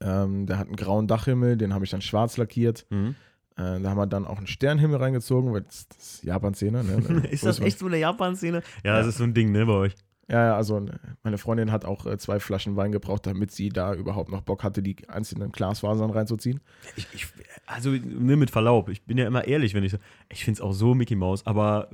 [0.00, 2.86] Ähm, der hat einen grauen Dachhimmel, den habe ich dann schwarz lackiert.
[2.90, 3.14] Mhm.
[3.56, 6.84] Äh, da haben wir dann auch einen Sternenhimmel reingezogen, weil das, das ist Japan-Szene.
[6.84, 7.26] Ne?
[7.30, 8.62] ist das echt so eine Japan-Szene?
[8.84, 9.94] Ja, das ist so ein Ding, ne, bei euch.
[10.30, 10.92] Ja, ja, also äh,
[11.24, 14.62] meine Freundin hat auch äh, zwei Flaschen Wein gebraucht, damit sie da überhaupt noch Bock
[14.62, 16.60] hatte, die einzelnen Glasfasern reinzuziehen.
[16.94, 17.26] Ich, ich,
[17.66, 19.96] also ne, mit Verlaub, ich bin ja immer ehrlich, wenn ich
[20.28, 21.90] ich finde es auch so Mickey Mouse, aber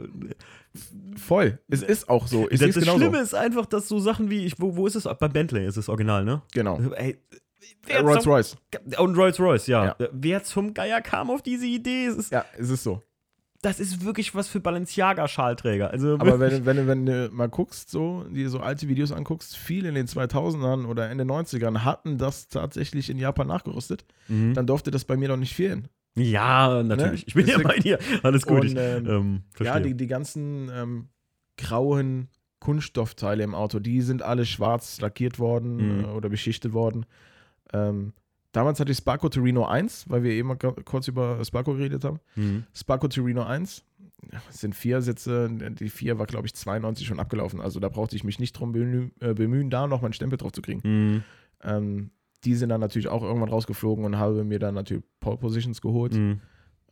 [1.17, 2.47] voll, es ist auch so.
[2.51, 5.05] Ich das das Schlimme ist einfach, dass so Sachen wie, ich, wo, wo ist es?
[5.05, 6.43] Bei Bentley ist es original, ne?
[6.53, 6.79] Genau.
[6.95, 7.19] Ey,
[7.89, 8.57] äh, Rolls Royce.
[8.99, 9.97] Und Rolls Royce, ja.
[9.99, 10.09] ja.
[10.13, 12.07] Wer zum Geier kam auf diese Idee?
[12.07, 13.03] Es ist, ja, es ist so
[13.67, 15.91] das ist wirklich was für Balenciaga-Schalträger.
[15.91, 19.89] Also Aber wenn, wenn, wenn du mal guckst, so, die so alte Videos anguckst, viele
[19.89, 24.55] in den 2000ern oder Ende 90ern hatten das tatsächlich in Japan nachgerüstet, mhm.
[24.55, 25.89] dann durfte das bei mir doch nicht fehlen.
[26.15, 27.23] Ja, natürlich.
[27.23, 27.27] Ne?
[27.27, 27.99] Ich bin Deswegen, ja bei dir.
[28.23, 28.61] Alles gut.
[28.61, 31.09] Und, ich, ähm, ähm, ja, die, die ganzen ähm,
[31.59, 32.29] grauen
[32.61, 36.05] Kunststoffteile im Auto, die sind alle schwarz lackiert worden mhm.
[36.05, 37.05] äh, oder beschichtet worden.
[37.73, 38.13] Ähm,
[38.57, 42.21] Damals hatte ich Sparko Torino 1, weil wir eben kurz über Sparko geredet haben.
[42.37, 42.65] Mhm.
[42.73, 43.85] Sparko Torino 1
[44.31, 45.51] das sind vier Sitze.
[45.51, 47.61] Die vier war, glaube ich, 92 schon abgelaufen.
[47.61, 48.75] Also da brauchte ich mich nicht drum
[49.21, 50.81] äh, bemühen, da noch meinen Stempel drauf zu kriegen.
[50.83, 51.23] Mhm.
[51.63, 52.11] Ähm,
[52.45, 56.15] die sind dann natürlich auch irgendwann rausgeflogen und habe mir dann natürlich Pole Positions geholt.
[56.15, 56.41] Mhm.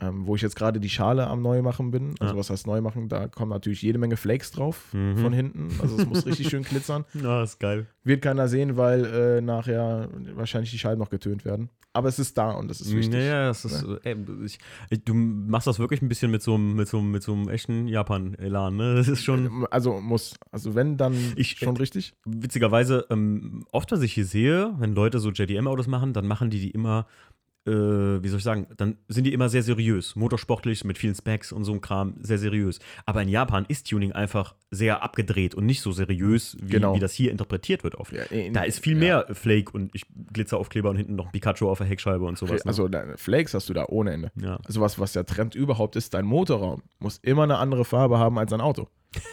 [0.04, 2.14] Ähm, wo ich jetzt gerade die Schale am Neumachen bin.
[2.18, 2.38] Also, ja.
[2.38, 3.08] was heißt Neumachen?
[3.08, 5.16] Da kommen natürlich jede Menge Flakes drauf mhm.
[5.16, 5.68] von hinten.
[5.80, 7.04] Also, es muss richtig schön glitzern.
[7.14, 7.86] Ja, ist geil.
[8.02, 11.70] Wird keiner sehen, weil äh, nachher wahrscheinlich die Scheiben noch getönt werden.
[11.94, 13.22] Aber es ist da und das ist wichtig.
[13.24, 13.96] Ja, das ist, ja.
[14.02, 14.58] ey, ich,
[14.90, 17.48] ich, du machst das wirklich ein bisschen mit so einem, mit so, mit so einem
[17.48, 18.96] echten Japan-Elan, ne?
[18.96, 19.64] Das ist schon.
[19.70, 20.34] Also, muss.
[20.50, 22.14] Also, wenn, dann ich, schon richtig.
[22.24, 26.58] Witzigerweise, ähm, oft, was ich hier sehe, wenn Leute so JDM-Autos machen, dann machen die
[26.58, 27.06] die immer
[27.66, 27.70] äh,
[28.22, 31.64] wie soll ich sagen, dann sind die immer sehr seriös, motorsportlich, mit vielen Specs und
[31.64, 32.78] so einem Kram, sehr seriös.
[33.06, 36.94] Aber in Japan ist Tuning einfach sehr abgedreht und nicht so seriös, wie, genau.
[36.94, 38.12] wie das hier interpretiert wird oft.
[38.12, 39.34] Ja, in, da ist viel mehr ja.
[39.34, 42.64] Flake und ich Glitzeraufkleber und hinten noch Pikachu auf der Heckscheibe und sowas.
[42.64, 42.68] Ne?
[42.68, 44.32] Also Flakes hast du da ohne Ende.
[44.36, 44.58] Ja.
[44.64, 48.38] Also was, was der Trend überhaupt ist, dein Motorraum muss immer eine andere Farbe haben
[48.38, 48.88] als ein Auto.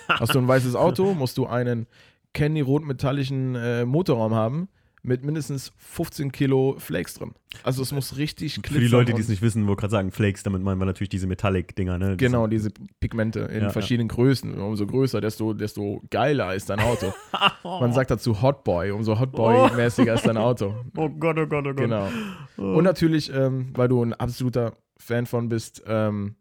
[0.08, 1.88] hast du ein weißes Auto, musst du einen
[2.34, 4.70] Candy rotmetallischen äh, Motorraum haben
[5.04, 7.34] mit mindestens 15 Kilo Flakes drin.
[7.64, 8.74] Also es muss richtig glitzern.
[8.74, 11.10] Für die Leute, die es nicht wissen, wo gerade sagen, Flakes, damit meinen wir natürlich
[11.10, 12.18] diese Metallic-Dinger, ne?
[12.18, 14.16] Genau, diese Pigmente in ja, verschiedenen ja.
[14.16, 14.54] Größen.
[14.60, 17.14] Umso größer, desto, desto geiler ist dein Auto.
[17.64, 20.16] Man sagt dazu Hotboy, umso Hotboy-mäßiger oh.
[20.16, 20.76] ist dein Auto.
[20.98, 21.78] Oh Gott, oh Gott, oh Gott.
[21.78, 22.10] Genau.
[22.58, 22.78] Oh.
[22.78, 26.36] Und natürlich, ähm, weil du ein absoluter Fan von bist, ähm,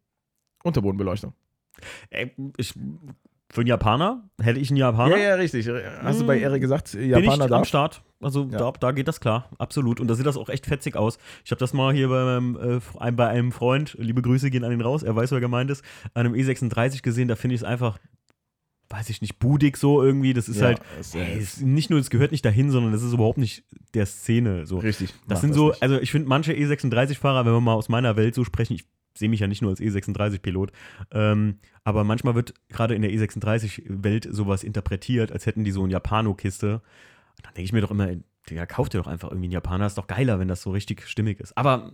[0.65, 1.33] Unterbodenbeleuchtung.
[2.11, 2.75] Ey, ich
[3.53, 4.29] für einen Japaner?
[4.41, 5.17] Hätte ich einen Japaner?
[5.17, 5.69] Ja, ja, richtig.
[6.03, 6.45] Hast du bei hm.
[6.45, 8.03] Erik gesagt, Japaner Bin ich am Start.
[8.23, 8.59] Also ja.
[8.59, 9.99] da, da, geht das klar, absolut.
[9.99, 11.19] Und da sieht das auch echt fetzig aus.
[11.45, 14.73] Ich habe das mal hier bei, meinem, äh, bei einem Freund, liebe Grüße gehen an
[14.73, 15.83] ihn raus, er weiß, wer gemeint ist,
[16.13, 17.99] an einem E36 gesehen, da finde ich es einfach,
[18.91, 20.35] weiß ich nicht, budig so irgendwie.
[20.35, 23.03] Das ist ja, halt, ist, ey, ist nicht nur, es gehört nicht dahin, sondern das
[23.03, 24.67] ist überhaupt nicht der Szene.
[24.67, 24.79] So.
[24.79, 25.15] Richtig.
[25.29, 25.83] Das sind das so, nicht.
[25.83, 28.85] also ich finde manche E36-Fahrer, wenn wir mal aus meiner Welt so sprechen, ich
[29.17, 30.73] sehe mich ja nicht nur als E36-Pilot,
[31.13, 35.93] ähm, aber manchmal wird gerade in der E36-Welt sowas interpretiert, als hätten die so eine
[35.93, 36.83] Japano-Kiste.
[37.43, 38.09] Dann denke ich mir doch immer,
[38.51, 41.07] ja, kauf dir doch einfach irgendwie einen Japaner, ist doch geiler, wenn das so richtig
[41.07, 41.57] stimmig ist.
[41.57, 41.93] Aber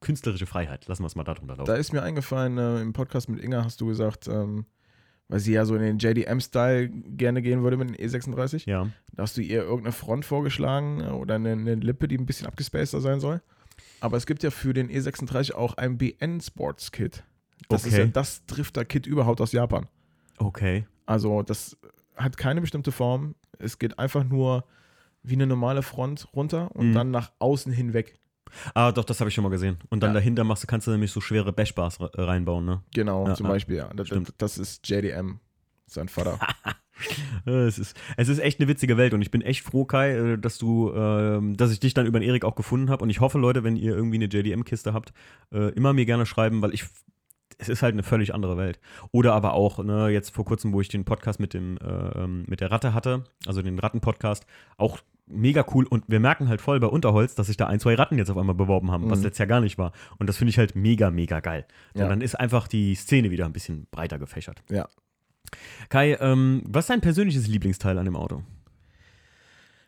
[0.00, 1.66] künstlerische Freiheit, lassen wir es mal darunter laufen.
[1.66, 4.66] Da ist mir eingefallen, äh, im Podcast mit Inga hast du gesagt, ähm,
[5.28, 8.68] weil sie ja so in den JDM-Style gerne gehen würde mit dem E36.
[8.68, 8.88] Ja.
[9.12, 13.00] Da hast du ihr irgendeine Front vorgeschlagen oder eine, eine Lippe, die ein bisschen abgespaceter
[13.00, 13.40] sein soll.
[14.00, 17.24] Aber es gibt ja für den E36 auch ein BN Sports Kit.
[17.68, 17.90] Das okay.
[17.90, 19.88] ist ja das Drifter-Kit überhaupt aus Japan.
[20.38, 20.86] Okay.
[21.06, 21.76] Also das
[22.14, 23.34] hat keine bestimmte Form.
[23.58, 24.64] Es geht einfach nur
[25.22, 26.94] wie eine normale Front runter und mhm.
[26.94, 28.18] dann nach außen hinweg.
[28.74, 29.78] Ah, doch, das habe ich schon mal gesehen.
[29.90, 30.14] Und dann ja.
[30.14, 32.82] dahinter machst du, kannst du nämlich so schwere Bashbars reinbauen, ne?
[32.94, 33.88] Genau, ja, zum Beispiel, ja.
[33.94, 35.40] Das, das, ist JDM,
[35.86, 36.38] sein Vater.
[37.44, 40.38] es, ist, es ist echt eine witzige Welt und ich bin echt froh, Kai, äh,
[40.38, 43.02] dass du, äh, dass ich dich dann über den Erik auch gefunden habe.
[43.02, 45.12] Und ich hoffe, Leute, wenn ihr irgendwie eine JDM-Kiste habt,
[45.52, 46.86] äh, immer mir gerne schreiben, weil ich
[47.58, 48.78] es ist halt eine völlig andere Welt.
[49.12, 52.44] Oder aber auch, ne, jetzt vor kurzem, wo ich den Podcast mit, dem, äh, ähm,
[52.46, 55.86] mit der Ratte hatte, also den Ratten-Podcast, auch mega cool.
[55.86, 58.36] Und wir merken halt voll bei Unterholz, dass sich da ein, zwei Ratten jetzt auf
[58.36, 59.10] einmal beworben haben, mhm.
[59.10, 59.92] was letztes Jahr gar nicht war.
[60.18, 61.66] Und das finde ich halt mega, mega geil.
[61.94, 62.04] Ja.
[62.04, 64.62] Und dann ist einfach die Szene wieder ein bisschen breiter gefächert.
[64.70, 64.86] Ja,
[65.88, 68.42] Kai, ähm, was ist dein persönliches Lieblingsteil an dem Auto?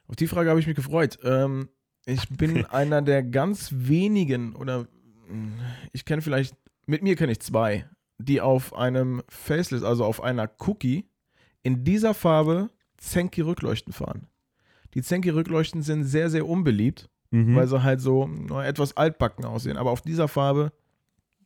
[0.09, 1.19] Auf die Frage habe ich mich gefreut.
[1.23, 1.69] Ähm,
[2.07, 4.87] ich bin einer der ganz wenigen, oder
[5.29, 5.55] hm,
[5.93, 6.55] ich kenne vielleicht,
[6.87, 11.09] mit mir kenne ich zwei, die auf einem Faceless, also auf einer Cookie,
[11.63, 14.27] in dieser Farbe Zenki-Rückleuchten fahren.
[14.95, 17.55] Die Zenki-Rückleuchten sind sehr, sehr unbeliebt, mhm.
[17.55, 18.31] weil sie halt so
[18.63, 19.77] etwas altbacken aussehen.
[19.77, 20.73] Aber auf dieser Farbe,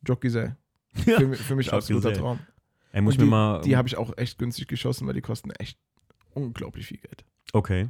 [0.05, 0.55] Jockey Ja.
[1.17, 2.39] Für, für mich absoluter Traum.
[2.91, 3.61] Ey, muss die, mal.
[3.61, 5.79] Die habe ich auch echt günstig geschossen, weil die kosten echt
[6.35, 7.25] unglaublich viel Geld.
[7.51, 7.89] Okay.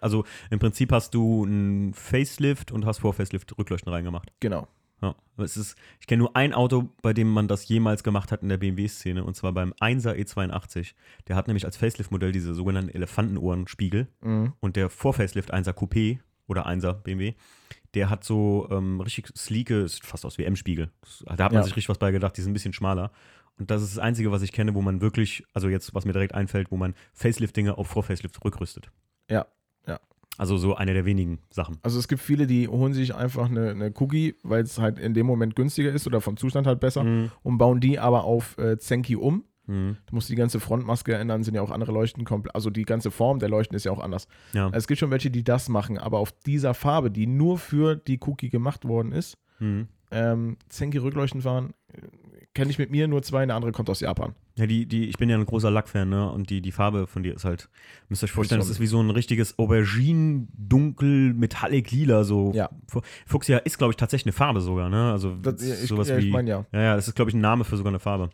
[0.00, 4.32] Also im Prinzip hast du einen Facelift und hast vor Facelift Rückleuchten reingemacht.
[4.40, 4.68] Genau.
[5.04, 5.14] Ja,
[5.44, 8.48] es ist, ich kenne nur ein Auto, bei dem man das jemals gemacht hat in
[8.48, 10.94] der BMW-Szene, und zwar beim 1er E82.
[11.28, 14.08] Der hat nämlich als Facelift-Modell diese sogenannten Elefantenohrenspiegel.
[14.22, 14.52] Mhm.
[14.60, 17.34] Und der Vor-Facelift 1er Coupé oder 1er BMW,
[17.94, 20.90] der hat so ähm, richtig sleeke, sieht fast aus wie M-Spiegel.
[21.24, 21.62] Da hat man Ja.
[21.62, 23.12] sich richtig was bei gedacht, die sind ein bisschen schmaler.
[23.58, 26.12] Und das ist das Einzige, was ich kenne, wo man wirklich, also jetzt, was mir
[26.12, 28.90] direkt einfällt, wo man Facelift-Dinge auf Vor-Facelift rückrüstet.
[29.30, 29.46] Ja, ja.
[30.38, 31.78] Also so eine der wenigen Sachen.
[31.82, 35.14] Also es gibt viele, die holen sich einfach eine, eine Cookie, weil es halt in
[35.14, 37.30] dem Moment günstiger ist oder vom Zustand halt besser Mhm.
[37.42, 39.44] und bauen die aber auf äh, Zenki um.
[39.66, 39.96] Mhm.
[40.06, 42.54] Du musst die ganze Frontmaske ändern, sind ja auch andere Leuchten komplett.
[42.54, 44.26] Also die ganze Form der Leuchten ist ja auch anders.
[44.52, 44.68] Ja.
[44.72, 48.18] Es gibt schon welche, die das machen, aber auf dieser Farbe, die nur für die
[48.26, 49.88] Cookie gemacht worden ist, Mhm.
[50.10, 52.00] ähm, Zenki Rückleuchten fahren, äh,
[52.54, 54.34] kenne ich mit mir nur zwei, eine andere kommt aus Japan.
[54.56, 56.30] Ja, die, die, ich bin ja ein großer Lackfan, ne?
[56.30, 57.68] Und die, die Farbe von dir ist halt,
[58.08, 62.52] müsst ihr euch vorstellen, das ist wie so ein richtiges Aubergine-Dunkel, Metallic-Lila, so.
[62.54, 62.70] Ja.
[62.88, 65.12] Fu- Fuchsia ist, glaube ich, tatsächlich eine Farbe sogar, ne?
[65.12, 66.26] Also Das, ja, ich sowas ja, wie.
[66.28, 66.66] ich meine ja.
[66.72, 68.30] Ja, ja, das ist, glaube ich, ein Name für sogar eine Farbe.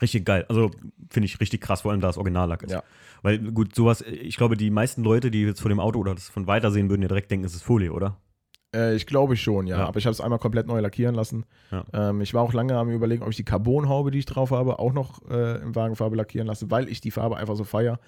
[0.00, 0.44] Richtig geil.
[0.48, 0.70] Also
[1.10, 2.72] finde ich richtig krass, vor allem da es Originallack ist.
[2.72, 2.82] Ja.
[3.22, 6.28] Weil gut, sowas, ich glaube, die meisten Leute, die jetzt vor dem Auto oder das
[6.28, 8.16] von weiter sehen, würden ja direkt denken, es ist Folie, oder?
[8.74, 9.78] Äh, ich glaube schon, ja.
[9.78, 9.86] Ja.
[9.86, 11.44] Aber ich habe es einmal komplett neu lackieren lassen.
[11.70, 11.84] Ja.
[11.92, 14.78] Ähm, ich war auch lange am überlegen, ob ich die Carbonhaube, die ich drauf habe,
[14.78, 17.98] auch noch äh, in Wagenfarbe lackieren lasse, weil ich die Farbe einfach so feiere.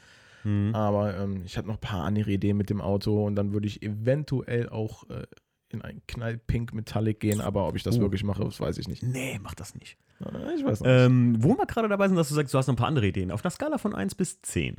[0.44, 0.74] Mhm.
[0.74, 3.66] Aber ähm, ich hatte noch ein paar andere Ideen mit dem Auto und dann würde
[3.66, 5.24] ich eventuell auch äh,
[5.72, 8.00] in ein knallpink Metallic gehen, aber ob ich das Oh.
[8.00, 9.02] wirklich mache, das weiß ich nicht.
[9.02, 9.96] Nee, mach das nicht.
[10.20, 10.96] Äh, Ich weiß noch nicht.
[11.06, 13.06] Ähm, wo wir gerade dabei sind, dass du sagst, du hast noch ein paar andere
[13.06, 13.30] Ideen.
[13.30, 14.76] Auf einer Skala von 1 bis 10.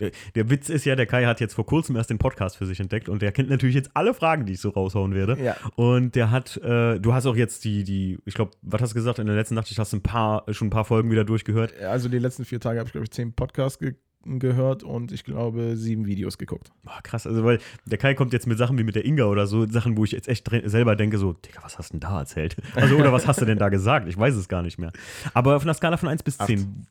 [0.00, 2.80] Der, Witz ist ja, der Kai hat jetzt vor kurzem erst den Podcast für sich
[2.80, 5.40] entdeckt und der kennt natürlich jetzt alle Fragen, die ich so raushauen werde.
[5.42, 5.56] Ja.
[5.76, 8.94] Und der hat, äh, du hast auch jetzt die, die, ich glaube, was hast du
[8.94, 11.78] gesagt, in der letzten Nacht, ich hast ein paar, schon ein paar Folgen wieder durchgehört.
[11.80, 15.24] Also die letzten vier Tage habe ich, glaube ich, zehn Podcasts ge gehört und ich
[15.24, 16.70] glaube sieben Videos geguckt.
[16.84, 19.46] Boah, krass, also weil der Kai kommt jetzt mit Sachen wie mit der Inga oder
[19.46, 22.20] so, Sachen, wo ich jetzt echt selber denke, so, Digga, was hast du denn da
[22.20, 22.56] erzählt?
[22.74, 24.08] Also, oder was hast du denn da gesagt?
[24.08, 24.92] Ich weiß es gar nicht mehr.
[25.34, 26.46] Aber auf einer Skala von 1 bis Acht.
[26.46, 26.86] 10.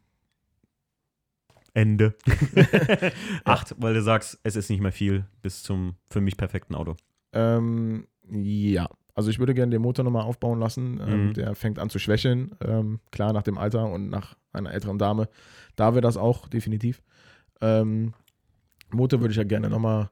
[1.73, 2.15] Ende.
[3.45, 6.95] Acht, weil du sagst, es ist nicht mehr viel bis zum für mich perfekten Auto.
[7.33, 8.89] Ähm, ja.
[9.13, 10.99] Also ich würde gerne den Motor nochmal aufbauen lassen.
[11.05, 11.33] Ähm, Mhm.
[11.33, 12.55] Der fängt an zu schwächeln.
[12.65, 15.27] Ähm, klar, nach dem Alter und nach einer älteren Dame.
[15.75, 17.01] Da wäre das auch, definitiv.
[17.61, 18.13] Ähm,
[18.91, 20.09] Motor würde ich ja gerne nochmal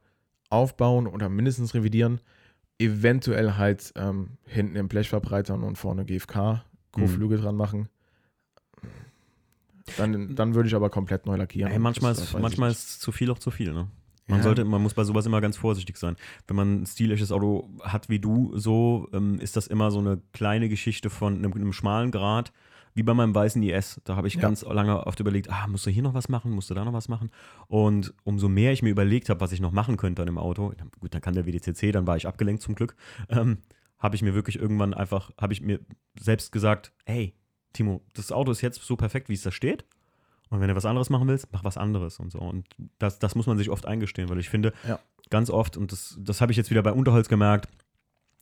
[0.50, 2.22] aufbauen oder mindestens revidieren.
[2.78, 7.90] Eventuell halt ähm, hinten im Blech verbreitern und vorne GFK, Kotflügel dran machen.
[9.98, 11.72] Dann, dann würde ich aber komplett neu lackieren.
[11.72, 13.88] Ey, manchmal Das- ist, ich manchmal ist zu viel auch zu viel, ne?
[14.28, 16.16] Man sollte, man muss bei sowas immer ganz vorsichtig sein.
[16.46, 20.22] Wenn man ein stilisches Auto hat wie du, so ähm, ist das immer so eine
[20.34, 22.54] kleine Geschichte von einem, einem schmalen Grad,
[22.94, 24.00] wie bei meinem weißen IS.
[24.04, 24.42] Da habe ich Ja.
[24.42, 26.94] ganz lange oft überlegt, ah, musst du hier noch was machen, musst du da noch
[26.94, 27.32] was machen?
[27.68, 30.74] Und umso mehr ich mir überlegt habe, was ich noch machen könnte an dem Auto,
[30.78, 32.96] dann, gut, dann kann der WDCC, dann war ich abgelenkt zum Glück,
[33.30, 33.58] ähm,
[33.98, 35.80] habe ich mir wirklich irgendwann einfach, habe ich mir
[36.20, 37.34] selbst gesagt, hey,
[37.74, 39.86] Timo, das Auto ist jetzt so perfekt, wie es da steht.
[40.50, 42.40] Und wenn du was anderes machen willst, mach was anderes und so.
[42.40, 42.66] Und
[42.98, 45.00] das, das muss man sich oft eingestehen, weil ich finde, Ja.
[45.30, 47.68] ganz oft, und das, das habe ich jetzt wieder bei Unterholz gemerkt,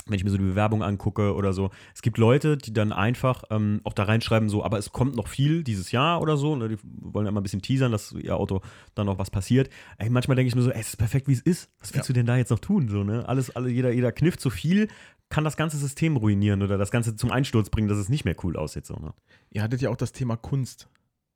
[0.06, 3.44] wenn ich mir so die Bewerbung angucke oder so, es gibt Leute, die dann einfach
[3.50, 6.56] ähm, auch da reinschreiben, so, aber es kommt noch viel dieses Jahr oder so.
[6.56, 6.70] Ne?
[6.70, 8.62] Die wollen ja immer ein bisschen teasern, dass ihr Auto
[8.96, 9.70] dann noch was passiert.
[9.98, 11.70] Ey, manchmal denke ich mir so, ey, es ist perfekt, wie es ist.
[11.82, 12.14] Was willst Ja.
[12.14, 12.88] du denn da jetzt noch tun?
[12.88, 13.28] So, ne?
[13.28, 14.88] Alles, alle, jeder, jeder Kniff zu viel
[15.30, 18.36] kann das ganze System ruinieren oder das Ganze zum Einsturz bringen, dass es nicht mehr
[18.44, 18.86] cool aussieht.
[18.86, 19.14] So, ne?
[19.50, 20.88] Ihr hattet ja auch das Thema Kunst.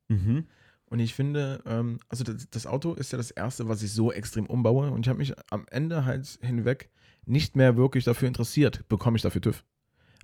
[0.08, 0.46] Mhm.
[0.86, 4.12] Und ich finde, ähm, also das, das Auto ist ja das erste, was ich so
[4.12, 4.90] extrem umbaue.
[4.90, 6.90] Und ich habe mich am Ende halt hinweg
[7.24, 9.64] nicht mehr wirklich dafür interessiert, bekomme ich dafür TÜV.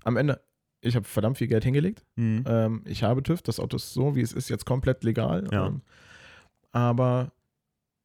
[0.05, 0.41] Am Ende,
[0.81, 2.05] ich habe verdammt viel Geld hingelegt.
[2.17, 2.45] Mhm.
[2.47, 5.49] Ähm, ich habe TÜV, das Auto ist so, wie es ist, jetzt komplett legal.
[5.53, 5.69] Ja.
[5.69, 5.83] Ähm,
[6.73, 7.33] aber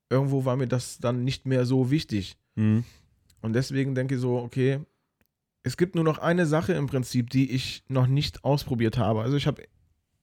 [0.10, 2.38] irgendwo war mir das dann nicht mehr so wichtig.
[2.56, 2.84] Mhm.
[3.42, 4.80] Und deswegen denke ich so, okay,
[5.64, 9.22] es gibt nur noch eine Sache im Prinzip, die ich noch nicht ausprobiert habe.
[9.22, 9.64] Also ich habe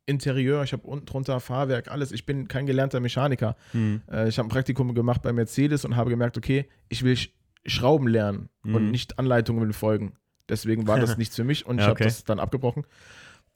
[0.07, 2.11] Interieur, ich habe unten drunter Fahrwerk, alles.
[2.13, 3.57] Ich bin kein gelernter Mechaniker.
[3.73, 4.03] Mhm.
[4.11, 7.31] Äh, ich habe ein Praktikum gemacht bei Mercedes und habe gemerkt, okay, ich will Sch
[7.67, 8.91] Schrauben lernen und Mhm.
[8.91, 10.15] nicht Anleitungen folgen.
[10.49, 12.05] Deswegen war das nichts für mich und ich Ja, habe okay.
[12.05, 12.85] das dann abgebrochen.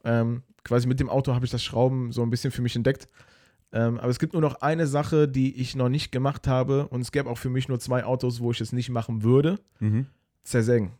[0.03, 3.07] Ähm, quasi mit dem Auto habe ich das Schrauben so ein bisschen für mich entdeckt.
[3.73, 7.01] Ähm, aber es gibt nur noch eine Sache, die ich noch nicht gemacht habe und
[7.01, 9.59] es gäbe auch für mich nur zwei Autos, wo ich es nicht machen würde.
[9.79, 10.05] Mhm.
[10.43, 10.91] Zersägen.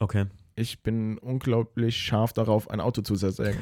[0.00, 0.26] Okay.
[0.54, 3.60] Ich bin unglaublich scharf darauf, ein Auto zu zersägen.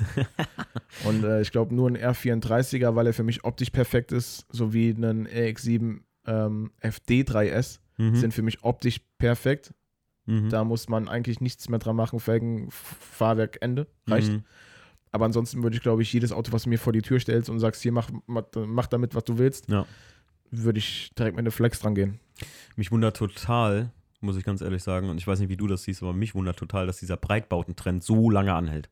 [1.04, 4.90] und äh, ich glaube, nur ein R34er, weil er für mich optisch perfekt ist, sowie
[4.90, 8.16] ein RX7 ähm, FD3S Mhm.
[8.16, 9.72] sind für mich optisch perfekt.
[10.26, 10.48] Mhm.
[10.50, 12.18] Da muss man eigentlich nichts mehr dran machen.
[12.18, 13.86] Felgen, Fahrwerk, Ende.
[14.08, 14.32] Reicht.
[14.32, 14.42] Mhm.
[15.12, 17.48] Aber ansonsten würde ich, glaube ich, jedes Auto, was du mir vor die Tür stellst
[17.50, 19.86] und sagst, hier, mach, mach, mach damit, was du willst, Ja.
[20.50, 22.18] würde ich direkt mit einer Flex dran gehen.
[22.74, 23.92] Mich wundert total,
[24.24, 25.10] muss ich ganz ehrlich sagen.
[25.10, 28.02] Und ich weiß nicht, wie du das siehst, aber mich wundert total, dass dieser Breitbautentrend
[28.02, 28.90] so lange anhält.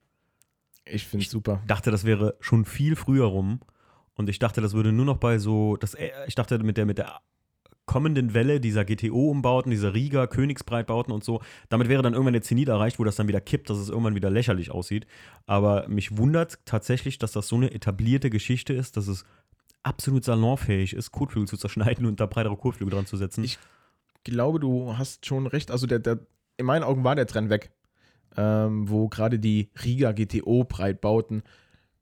[0.85, 1.61] Ich finde es super.
[1.63, 3.61] Ich dachte, das wäre schon viel früher rum.
[4.15, 6.87] Und ich dachte, das würde nur noch bei so, das, äh, ich dachte, mit der,
[6.87, 7.21] mit der
[7.87, 12.69] kommenden Welle dieser GTO-Umbauten, dieser Riga, Königsbreitbauten und so, damit wäre dann irgendwann der Zenit
[12.69, 15.07] erreicht, wo das dann wieder kippt, dass es irgendwann wieder lächerlich aussieht.
[15.47, 19.25] Aber mich wundert tatsächlich, dass das so eine etablierte Geschichte ist, dass es
[19.83, 23.43] absolut salonfähig ist, Kotflügel zu zerschneiden und da breitere Kotflügel dran zu setzen.
[23.43, 23.59] Ich
[24.25, 25.71] glaube, du hast schon recht.
[25.71, 26.21] Also der, der,
[26.57, 27.71] in meinen Augen war der Trend weg,
[28.37, 31.43] ähm, wo gerade die Riga GTO-Breitbauten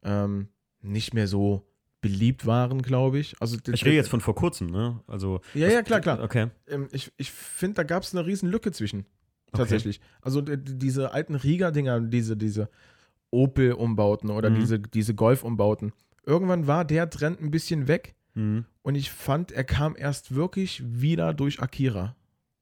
[0.03, 0.49] ähm,
[0.81, 1.67] nicht mehr so
[2.01, 3.35] beliebt waren, glaube ich.
[3.41, 5.01] Also, ich rede jetzt von vor kurzem, ne?
[5.07, 6.23] Also, ja, ja, klar, klar.
[6.23, 6.49] Okay.
[6.67, 9.05] Ähm, ich ich finde, da gab es eine riesen Lücke zwischen.
[9.53, 9.99] Tatsächlich.
[9.99, 10.19] Okay.
[10.23, 12.71] Also diese alten Riga-Dinger, diese, diese
[13.31, 14.61] Opel-Umbauten oder mhm.
[14.61, 15.93] diese, diese Golf-Umbauten.
[16.25, 18.65] Irgendwann war der Trend ein bisschen weg mhm.
[18.83, 22.17] und ich fand, er kam erst wirklich wieder durch Akira.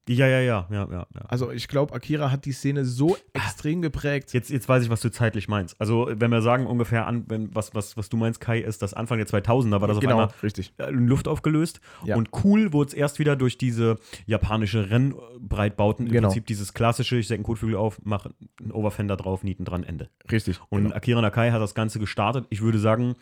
[0.09, 1.07] Ja, ja, ja, ja, ja.
[1.13, 1.21] ja.
[1.27, 4.33] Also ich glaube, Akira hat die Szene so extrem geprägt.
[4.33, 5.79] Jetzt, jetzt weiß ich, was du zeitlich meinst.
[5.79, 8.95] Also wenn wir sagen ungefähr an, wenn, was, was, was du meinst, Kai, ist, dass
[8.95, 10.73] Anfang der 2000er war das genau, auf einmal richtig.
[10.89, 11.79] Luft aufgelöst.
[12.03, 12.15] Ja.
[12.15, 16.07] Und cool wurde es erst wieder durch diese japanische Rennbreitbauten.
[16.07, 16.29] Im genau.
[16.29, 20.09] Prinzip dieses klassische, ich säge einen Kotflügel auf, mache einen Overfender drauf, nieten dran, Ende.
[20.31, 20.59] Richtig.
[20.69, 20.95] Und genau.
[20.95, 22.47] Akira Nakai hat das Ganze gestartet.
[22.49, 23.13] Ich würde sagen,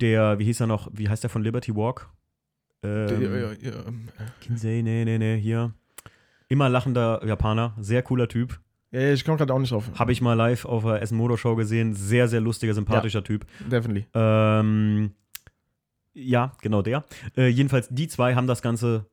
[0.00, 2.10] der, wie hieß er noch, wie heißt der von Liberty Walk?
[2.82, 3.84] Ähm, der, ja, ja,
[4.40, 5.72] Kinsey, nee, nee, nee, hier.
[6.48, 8.60] Immer lachender Japaner, sehr cooler Typ.
[8.90, 9.90] Ja, ich komme gerade auch nicht drauf.
[9.98, 11.94] Habe ich mal live auf der Essen Motor Show gesehen.
[11.94, 13.46] Sehr, sehr lustiger, sympathischer ja, Typ.
[13.68, 14.06] Definitely.
[14.14, 15.12] Ähm,
[16.12, 17.04] ja, genau der.
[17.36, 19.06] Äh, jedenfalls, die zwei haben das Ganze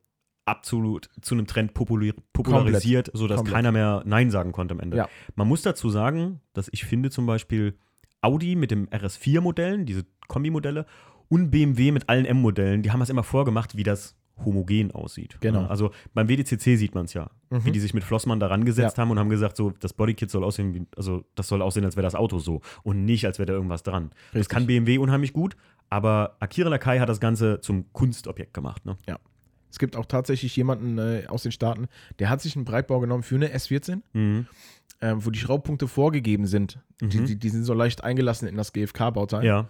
[0.44, 3.18] absolut zu einem Trend populär, popularisiert, Komplett.
[3.20, 3.54] sodass Komplett.
[3.54, 4.96] keiner mehr Nein sagen konnte am Ende.
[4.98, 5.08] Ja.
[5.34, 7.76] Man muss dazu sagen, dass ich finde zum Beispiel
[8.22, 10.86] Audi mit dem RS4-Modellen, diese Kombi-Modelle,
[11.28, 15.36] und BMW mit allen M-Modellen, die haben das immer vorgemacht, wie das homogen aussieht.
[15.40, 15.66] Genau.
[15.66, 17.64] Also beim WDCC sieht man es ja, mhm.
[17.64, 19.02] wie die sich mit Flossmann da rangesetzt ja.
[19.02, 21.96] haben und haben gesagt, so das Bodykit soll aussehen, wie, also das soll aussehen, als
[21.96, 24.10] wäre das Auto so und nicht, als wäre da irgendwas dran.
[24.26, 24.40] Richtig.
[24.40, 25.56] Das kann BMW unheimlich gut,
[25.90, 28.84] aber Akira Lakai hat das Ganze zum Kunstobjekt gemacht.
[28.84, 28.96] Ne?
[29.06, 29.18] Ja.
[29.72, 33.22] Es gibt auch tatsächlich jemanden äh, aus den Staaten, der hat sich einen Breitbau genommen
[33.22, 34.46] für eine S14, mhm.
[35.00, 36.78] äh, wo die Schraubpunkte vorgegeben sind.
[37.00, 37.08] Mhm.
[37.08, 39.46] Die, die, die, sind so leicht eingelassen in das GFK-Bauteil.
[39.46, 39.68] Ja.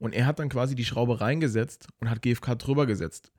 [0.00, 3.30] Und er hat dann quasi die Schraube reingesetzt und hat GFK drüber gesetzt.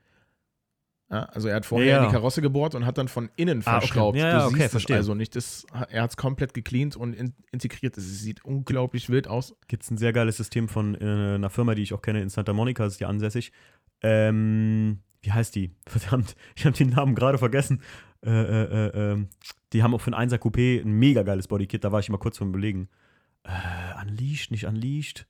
[1.12, 2.00] Ja, also er hat vorher ja.
[2.00, 4.18] in die Karosse gebohrt und hat dann von innen verschraubt.
[4.18, 4.32] Ah, okay.
[4.32, 4.96] Ja, du okay, siehst verstehe.
[4.96, 5.36] also nicht.
[5.36, 7.98] Das, er hat es komplett gecleant und in, integriert.
[7.98, 9.54] Es sieht unglaublich wild aus.
[9.68, 12.30] Gibt es ein sehr geiles System von äh, einer Firma, die ich auch kenne, in
[12.30, 13.52] Santa Monica, ist die ansässig.
[14.02, 15.72] Ähm, wie heißt die?
[15.88, 17.82] Verdammt, ich habe den Namen gerade vergessen.
[18.26, 19.30] Äh, äh, äh, ähm,
[19.74, 22.18] die haben auch für ein 1er Coupé ein mega geiles Bodykit, da war ich immer
[22.18, 22.90] kurz vom Belegen.
[23.44, 25.28] Äh, unleashed, nicht Unleashed.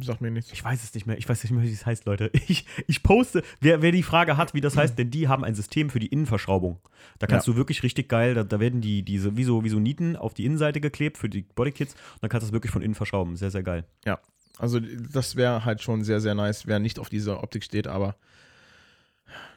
[0.00, 0.52] Sag mir nichts.
[0.52, 1.18] Ich weiß es nicht mehr.
[1.18, 2.30] Ich weiß nicht mehr, wie es heißt, Leute.
[2.48, 5.54] Ich, ich poste, wer, wer die Frage hat, wie das heißt, denn die haben ein
[5.54, 6.80] System für die Innenverschraubung.
[7.18, 7.52] Da kannst ja.
[7.52, 10.34] du wirklich richtig geil, da, da, werden die, diese, wie so, wie so Nieten auf
[10.34, 13.36] die Innenseite geklebt für die Bodykits und dann kannst du das wirklich von innen verschrauben.
[13.36, 13.84] Sehr, sehr geil.
[14.04, 14.18] Ja.
[14.58, 18.16] Also, das wäre halt schon sehr, sehr nice, wer nicht auf dieser Optik steht, aber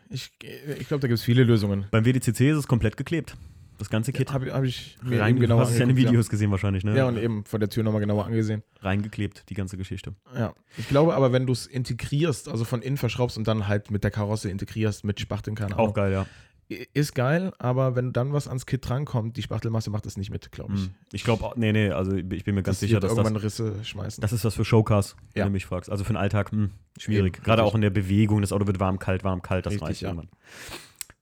[0.10, 0.32] ich,
[0.80, 1.86] ich glaube, da gibt es viele Lösungen.
[1.92, 3.36] Beim WDCC ist es komplett geklebt.
[3.78, 4.30] Das ganze Kit.
[4.30, 6.98] Ja, Habe hab ich mir rein, genauer Hast du ja in Videos gesehen wahrscheinlich, ne?
[6.98, 8.64] Ja, und eben vor der Tür nochmal genauer angesehen.
[8.80, 10.16] Reingeklebt, die ganze Geschichte.
[10.36, 10.54] Ja.
[10.78, 14.04] Ich glaube aber, wenn du es integrierst, also von innen verschraubst und dann halt mit
[14.04, 15.90] der Karosse integrierst, mit Spachteln, keine Ahnung.
[15.90, 16.26] Auch geil, ja.
[16.70, 20.52] Ist geil, aber wenn dann was ans Kit drankommt, die Spachtelmasse macht das nicht mit,
[20.52, 20.82] glaube ich.
[20.82, 20.96] Hm.
[21.14, 23.86] Ich glaube, nee, nee, also ich bin mir ganz das sicher, dass irgendwann das, Risse
[23.86, 24.22] schmeißen.
[24.22, 25.46] Das ist was für Showcars, wenn ja.
[25.46, 25.90] du mich fragst.
[25.90, 27.38] Also für den Alltag, mh, hm, schwierig.
[27.38, 29.88] Eben, Gerade auch in der Bewegung, das Auto wird warm, kalt, warm, kalt, das richtig,
[29.88, 30.10] reicht ja.
[30.10, 30.30] irgendwann.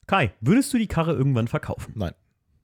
[0.08, 1.92] Kai, würdest du die Karre irgendwann verkaufen?
[1.94, 2.12] Nein.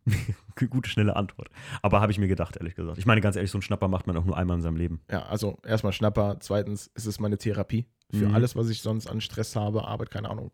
[0.71, 1.51] Gute, schnelle Antwort.
[1.83, 2.99] Aber habe ich mir gedacht, ehrlich gesagt.
[2.99, 5.01] Ich meine, ganz ehrlich, so einen Schnapper macht man auch nur einmal in seinem Leben.
[5.09, 6.39] Ja, also erstmal Schnapper.
[6.41, 7.87] Zweitens ist es meine Therapie.
[8.11, 8.35] Für mhm.
[8.35, 10.51] alles, was ich sonst an Stress habe, Arbeit, keine Ahnung.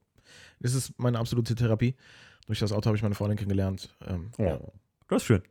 [0.60, 1.94] Es ist meine absolute Therapie.
[2.46, 3.94] Durch das Auto habe ich meine Freundin kennengelernt.
[4.06, 4.58] Ähm, oh, ja.
[5.08, 5.42] Das ist schön.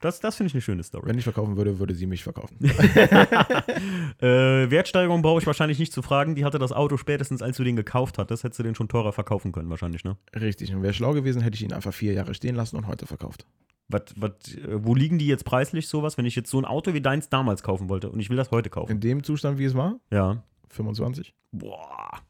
[0.00, 1.08] Das, das finde ich eine schöne Story.
[1.08, 2.58] Wenn ich verkaufen würde, würde sie mich verkaufen.
[4.20, 6.34] äh, Wertsteigerung brauche ich wahrscheinlich nicht zu fragen.
[6.34, 9.14] Die hatte das Auto spätestens, als du den gekauft hattest, hättest du den schon teurer
[9.14, 10.18] verkaufen können, wahrscheinlich, ne?
[10.38, 10.74] Richtig.
[10.74, 13.46] Und wäre schlau gewesen, hätte ich ihn einfach vier Jahre stehen lassen und heute verkauft.
[13.88, 16.92] Was, was, äh, wo liegen die jetzt preislich, sowas, wenn ich jetzt so ein Auto
[16.92, 18.92] wie deins damals kaufen wollte und ich will das heute kaufen?
[18.92, 20.00] In dem Zustand, wie es war?
[20.10, 20.42] Ja.
[20.68, 21.34] 25.
[21.52, 22.20] Boah.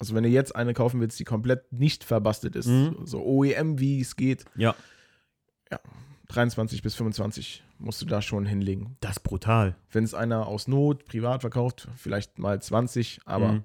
[0.00, 2.96] Also wenn du jetzt eine kaufen willst, die komplett nicht verbastelt ist, mhm.
[3.04, 4.46] so OEM, wie es geht.
[4.56, 4.74] Ja.
[5.70, 5.78] Ja,
[6.28, 8.96] 23 bis 25 musst du da schon hinlegen.
[9.00, 9.76] Das ist brutal.
[9.92, 13.52] Wenn es einer aus Not privat verkauft, vielleicht mal 20, aber.
[13.52, 13.64] Mhm.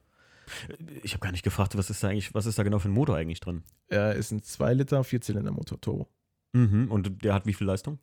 [1.02, 2.94] Ich habe gar nicht gefragt, was ist da eigentlich, was ist da genau für ein
[2.94, 3.64] Motor eigentlich drin?
[3.88, 6.08] Er ist ein 2 Liter Vierzylinder-Motor, Turbo.
[6.54, 6.92] Mhm.
[6.92, 7.98] Und der hat wie viel Leistung?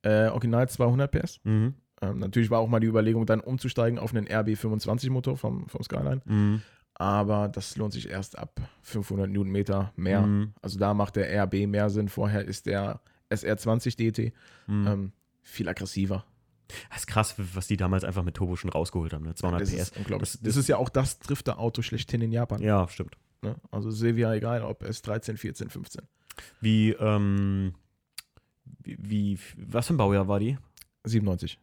[0.00, 1.40] Äh, original 200 PS.
[1.44, 1.74] Mhm.
[2.00, 6.22] Ähm, natürlich war auch mal die Überlegung, dann umzusteigen auf einen RB25-Motor vom, vom Skyline.
[6.24, 6.62] Mhm.
[6.94, 10.22] Aber das lohnt sich erst ab 500 Newtonmeter mehr.
[10.22, 10.54] Mhm.
[10.62, 12.08] Also da macht der RB mehr Sinn.
[12.08, 14.32] Vorher ist der SR20 DT
[14.66, 14.86] Mhm.
[14.86, 15.12] ähm,
[15.42, 16.24] viel aggressiver.
[16.90, 19.24] Das ist krass, was die damals einfach mit Turbo schon rausgeholt haben.
[19.24, 19.34] Ne?
[19.34, 19.80] 200 das PS.
[19.82, 20.30] ist unglaublich.
[20.32, 22.62] Das- Das, ist ja auch das Drifter-Auto schlechthin in Japan.
[22.62, 23.16] Ja, stimmt.
[23.42, 23.56] Ne?
[23.70, 26.02] Also Silvia, egal ob es 13, 14, 15.
[26.60, 27.74] Wie, ähm,
[28.64, 30.56] wie, wie, was für ein Baujahr war die?
[31.04, 31.58] 97.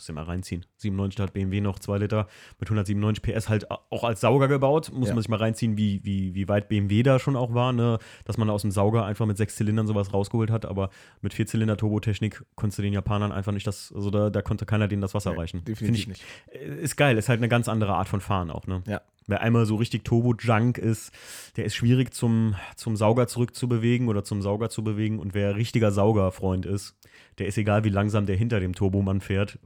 [0.00, 0.64] Muss ja mal reinziehen.
[0.78, 2.26] 97 hat BMW noch 2 Liter
[2.58, 4.90] mit 197 PS halt auch als Sauger gebaut.
[4.94, 5.14] Muss Ja.
[5.14, 7.98] man sich mal reinziehen, wie, wie, wie weit BMW da schon auch war, ne?
[8.24, 10.88] Dass man aus dem Sauger einfach mit sechs Zylindern sowas rausgeholt hat, aber
[11.20, 14.88] mit Vierzylinder Turbotechnik konntest du den Japanern einfach nicht das, also da, da konnte keiner
[14.88, 15.62] denen das Wasser reichen.
[15.64, 16.24] Definitiv Find nicht.
[16.50, 18.82] ich, äh, Ist geil, ist halt eine ganz andere Art von Fahren auch, ne?
[18.86, 19.02] Ja.
[19.26, 21.12] Wer einmal so richtig Turbo-Junk ist,
[21.56, 25.20] der ist schwierig zum, zum Sauger zurückzubewegen oder zum Sauger zu bewegen.
[25.20, 26.96] Und wer richtiger Saugerfreund ist,
[27.38, 29.60] der ist egal, wie langsam der hinter dem Turbomann fährt,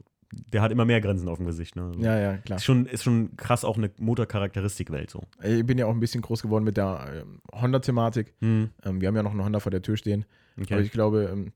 [0.52, 1.76] der hat immer mehr Grenzen auf dem Gesicht.
[1.76, 1.82] Ne?
[1.84, 2.56] Also Ja, ja, klar.
[2.58, 5.22] Ist schon, ist schon krass auch eine Motorcharakteristikwelt so.
[5.42, 8.34] Ich bin ja auch ein bisschen groß geworden mit der ähm, Honda-Thematik.
[8.40, 10.24] Hm, Ähm, wir haben ja noch eine Honda vor der Tür stehen.
[10.60, 10.74] okay.
[10.74, 11.52] Aber ich glaube, ähm,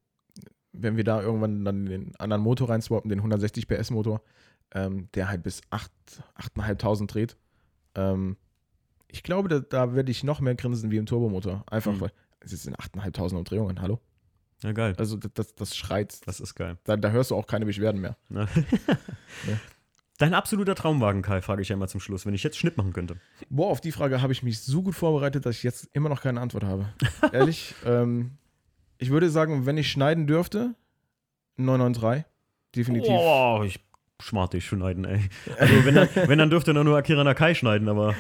[0.73, 4.21] wenn wir da irgendwann dann den anderen Motor reinswappen, den 160 PS Motor,
[4.75, 5.91] ähm, der halt bis 8
[6.57, 7.37] 8.500 dreht,
[7.95, 8.37] ähm,
[9.11, 11.65] ich glaube, da, da werde ich noch mehr grinsen wie im Turbomotor.
[11.71, 12.01] Einfach, Mhm.
[12.03, 14.01] weil es sind 8.500 Umdrehungen, hallo?
[14.63, 14.95] Ja, geil.
[14.99, 16.27] Also das, das, das schreit.
[16.27, 16.79] Das ist geil.
[16.85, 18.17] Da, da hörst du auch keine Beschwerden mehr.
[18.29, 18.49] Ne?
[20.19, 22.93] Dein absoluter Traumwagen, Kai, frage ich ja immer zum Schluss, wenn ich jetzt Schnitt machen
[22.93, 23.21] könnte.
[23.51, 26.23] Boah, auf die Frage habe ich mich so gut vorbereitet, dass ich jetzt immer noch
[26.23, 26.87] keine Antwort habe.
[27.33, 28.33] Ehrlich, ähm,
[28.99, 30.75] ich würde sagen, wenn ich schneiden dürfte,
[31.57, 32.25] 993.
[32.75, 33.13] Definitiv.
[33.13, 33.79] Oh, ich
[34.21, 35.21] schmarte dich schneiden, ey.
[35.59, 38.17] Also, wenn dann, wenn dann dürfte er nur Akira Nakai schneiden, aber.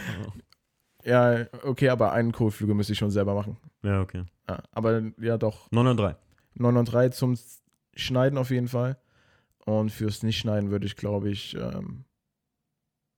[1.04, 3.56] Ja, okay, aber einen Kotflügel müsste ich schon selber machen.
[3.82, 4.22] Ja, okay.
[4.48, 5.68] Ja, aber ja, doch.
[5.72, 6.14] 903.
[6.58, 7.38] 993 zum
[7.94, 8.98] Schneiden auf jeden Fall.
[9.64, 12.04] Und fürs Nicht-Schneiden würde ich, glaube ich, ähm,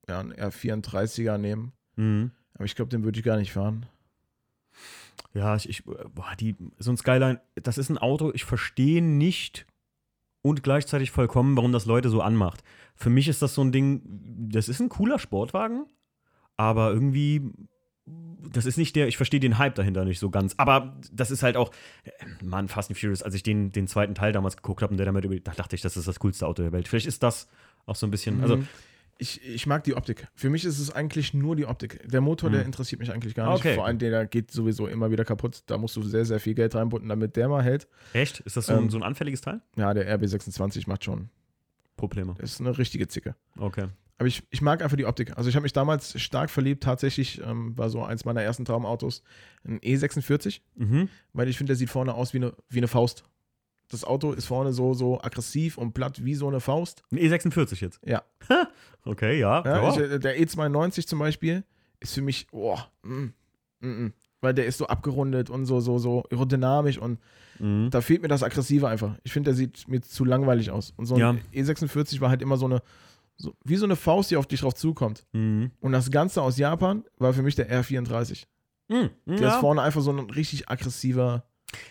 [0.09, 1.73] ja, einen R34er nehmen.
[1.97, 2.33] Mhm.
[2.55, 3.87] Aber ich glaube, den würde ich gar nicht fahren.
[5.33, 9.67] Ja, ich, ich boah, die, so ein Skyline, das ist ein Auto, ich verstehe nicht
[10.43, 12.63] und gleichzeitig vollkommen, warum das Leute so anmacht.
[12.95, 14.03] Für mich ist das so ein Ding,
[14.51, 15.87] das ist ein cooler Sportwagen,
[16.57, 17.53] aber irgendwie,
[18.07, 20.55] das ist nicht der, ich verstehe den Hype dahinter nicht so ganz.
[20.57, 21.71] Aber das ist halt auch,
[22.43, 25.07] Mann, Fast and Furious, als ich den, den zweiten Teil damals geguckt habe und der
[25.07, 26.89] damit über, da dachte ich, das ist das coolste Auto der Welt.
[26.89, 27.49] Vielleicht ist das
[27.87, 28.67] auch so ein bisschen, also, Mhm.
[29.19, 30.27] ich, ich mag die Optik.
[30.35, 32.09] Für mich ist es eigentlich nur die Optik.
[32.09, 32.67] Der Motor, der Mhm.
[32.67, 33.61] interessiert mich eigentlich gar nicht.
[33.61, 33.75] Okay.
[33.75, 35.63] Vor allem, der geht sowieso immer wieder kaputt.
[35.67, 37.87] Da musst du sehr, sehr viel Geld reinbutten, damit der mal hält.
[38.15, 38.41] echt?
[38.41, 38.91] Ist das so, ein, Ähm.
[38.91, 39.61] so ein anfälliges Teil?
[39.77, 41.29] Ja, der RB26 macht schon.
[41.97, 42.35] Probleme.
[42.41, 43.35] Das ist eine richtige Zicke.
[43.59, 43.89] Okay.
[44.21, 45.39] Aber ich, ich mag einfach die Optik.
[45.39, 46.83] Also ich habe mich damals stark verliebt.
[46.83, 49.23] Tatsächlich ähm, war so eins meiner ersten Traumautos
[49.65, 51.09] ein E46, Mhm.
[51.33, 53.25] weil ich finde, der sieht vorne aus wie eine, wie eine Faust.
[53.89, 57.03] Das Auto ist vorne so, so aggressiv und platt wie so eine Faust.
[57.11, 57.99] Ein E46 jetzt.
[58.05, 58.23] Ja.
[59.07, 59.65] Okay, ja.
[59.65, 59.89] Ja, ja.
[59.91, 61.65] ich, äh, der E92 zum Beispiel
[61.99, 63.25] ist für mich, oh, mm,
[63.81, 64.13] mm, mm,
[64.43, 67.19] weil der ist so abgerundet und so, so, so aerodynamisch und
[67.59, 67.89] Mhm.
[67.91, 69.17] da fehlt mir das Aggressive einfach.
[69.23, 70.95] Ich finde, der sieht mir zu langweilig aus.
[70.97, 71.35] Und so ein Ja.
[71.63, 72.83] E46 war halt immer so eine,
[73.41, 75.27] so, wie so eine Faust, die auf dich drauf zukommt.
[75.33, 75.71] Mhm.
[75.81, 78.45] Und das Ganze aus Japan war für mich der R34.
[78.89, 79.11] Mhm.
[79.27, 79.49] Der Ja.
[79.55, 81.45] ist vorne einfach so ein richtig aggressiver.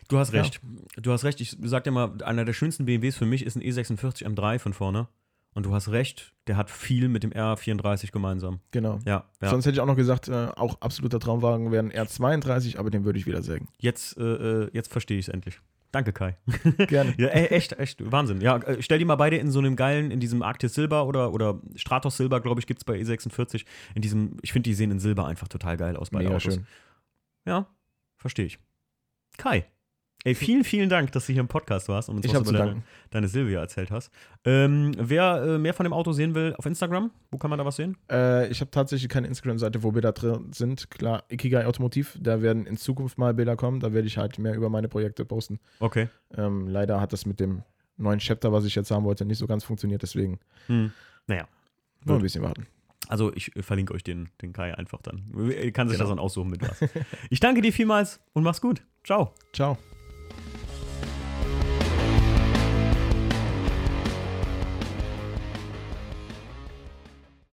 [0.10, 0.41] Du hast Ja.
[0.41, 0.60] recht.
[0.97, 1.39] Du hast recht.
[1.41, 4.74] Ich sag dir mal, einer der schönsten BMWs für mich ist ein E46 M3 von
[4.74, 5.08] vorne.
[5.56, 8.60] Und du hast recht, der hat viel mit dem R34 gemeinsam.
[8.72, 9.00] Genau.
[9.06, 9.50] Ja, ja.
[9.50, 13.04] Sonst hätte ich auch noch gesagt, äh, auch absoluter Traumwagen wäre ein R32, aber den
[13.04, 13.68] würde ich wieder sägen.
[13.80, 14.24] Jetzt, äh,
[14.66, 15.60] äh, jetzt verstehe ich es endlich.
[15.91, 16.37] Danke, Kai.
[16.87, 17.15] Gerne.
[17.17, 18.41] ja, e- echt, echt, Wahnsinn.
[18.41, 21.33] Ja, äh, stell die mal beide in so einem geilen, in diesem Arctis Silber oder,
[21.33, 23.65] oder Stratos Silber, glaube ich, gibt es bei E46.
[23.95, 26.43] In diesem, ich finde, die sehen in Silber einfach total geil aus, Mega Autos.
[26.43, 26.67] schön.
[27.45, 27.67] Ja,
[28.17, 28.59] verstehe ich.
[29.37, 29.65] Kai.
[30.26, 32.57] Ey, vielen, vielen Dank, dass du hier im Podcast warst und uns Ich was über
[32.57, 34.11] deine, deine Silvia erzählt hast.
[34.43, 37.63] Ähm, wer äh, mehr von dem Auto sehen will, auf Instagram, wo kann man da
[37.65, 37.95] was sehen?
[38.11, 40.91] Äh, ich habe tatsächlich keine Instagram-Seite, wo Bilder drin sind.
[40.91, 43.80] Klar, Ikigai Automotiv, da werden in Zukunft mal Bilder kommen.
[43.80, 45.57] Da werde ich halt mehr über meine Projekte posten.
[45.80, 46.09] Okay.
[46.36, 47.63] Ähm, leider hat das mit dem
[47.95, 50.01] neuen Chapter, was ich jetzt haben wollte, nicht so ganz funktioniert.
[50.01, 50.91] Deswegen Hm.
[51.28, 51.47] Naja,
[52.03, 52.67] nur ein bisschen warten.
[53.07, 55.24] also ich äh, verlinke euch den, den Kai einfach dann.
[55.55, 56.09] Er kann sich Genau.
[56.09, 56.82] das dann aussuchen mit was.
[57.30, 58.82] ich danke dir vielmals und mach's gut.
[59.05, 59.34] Ciao.
[59.53, 59.78] Ciao.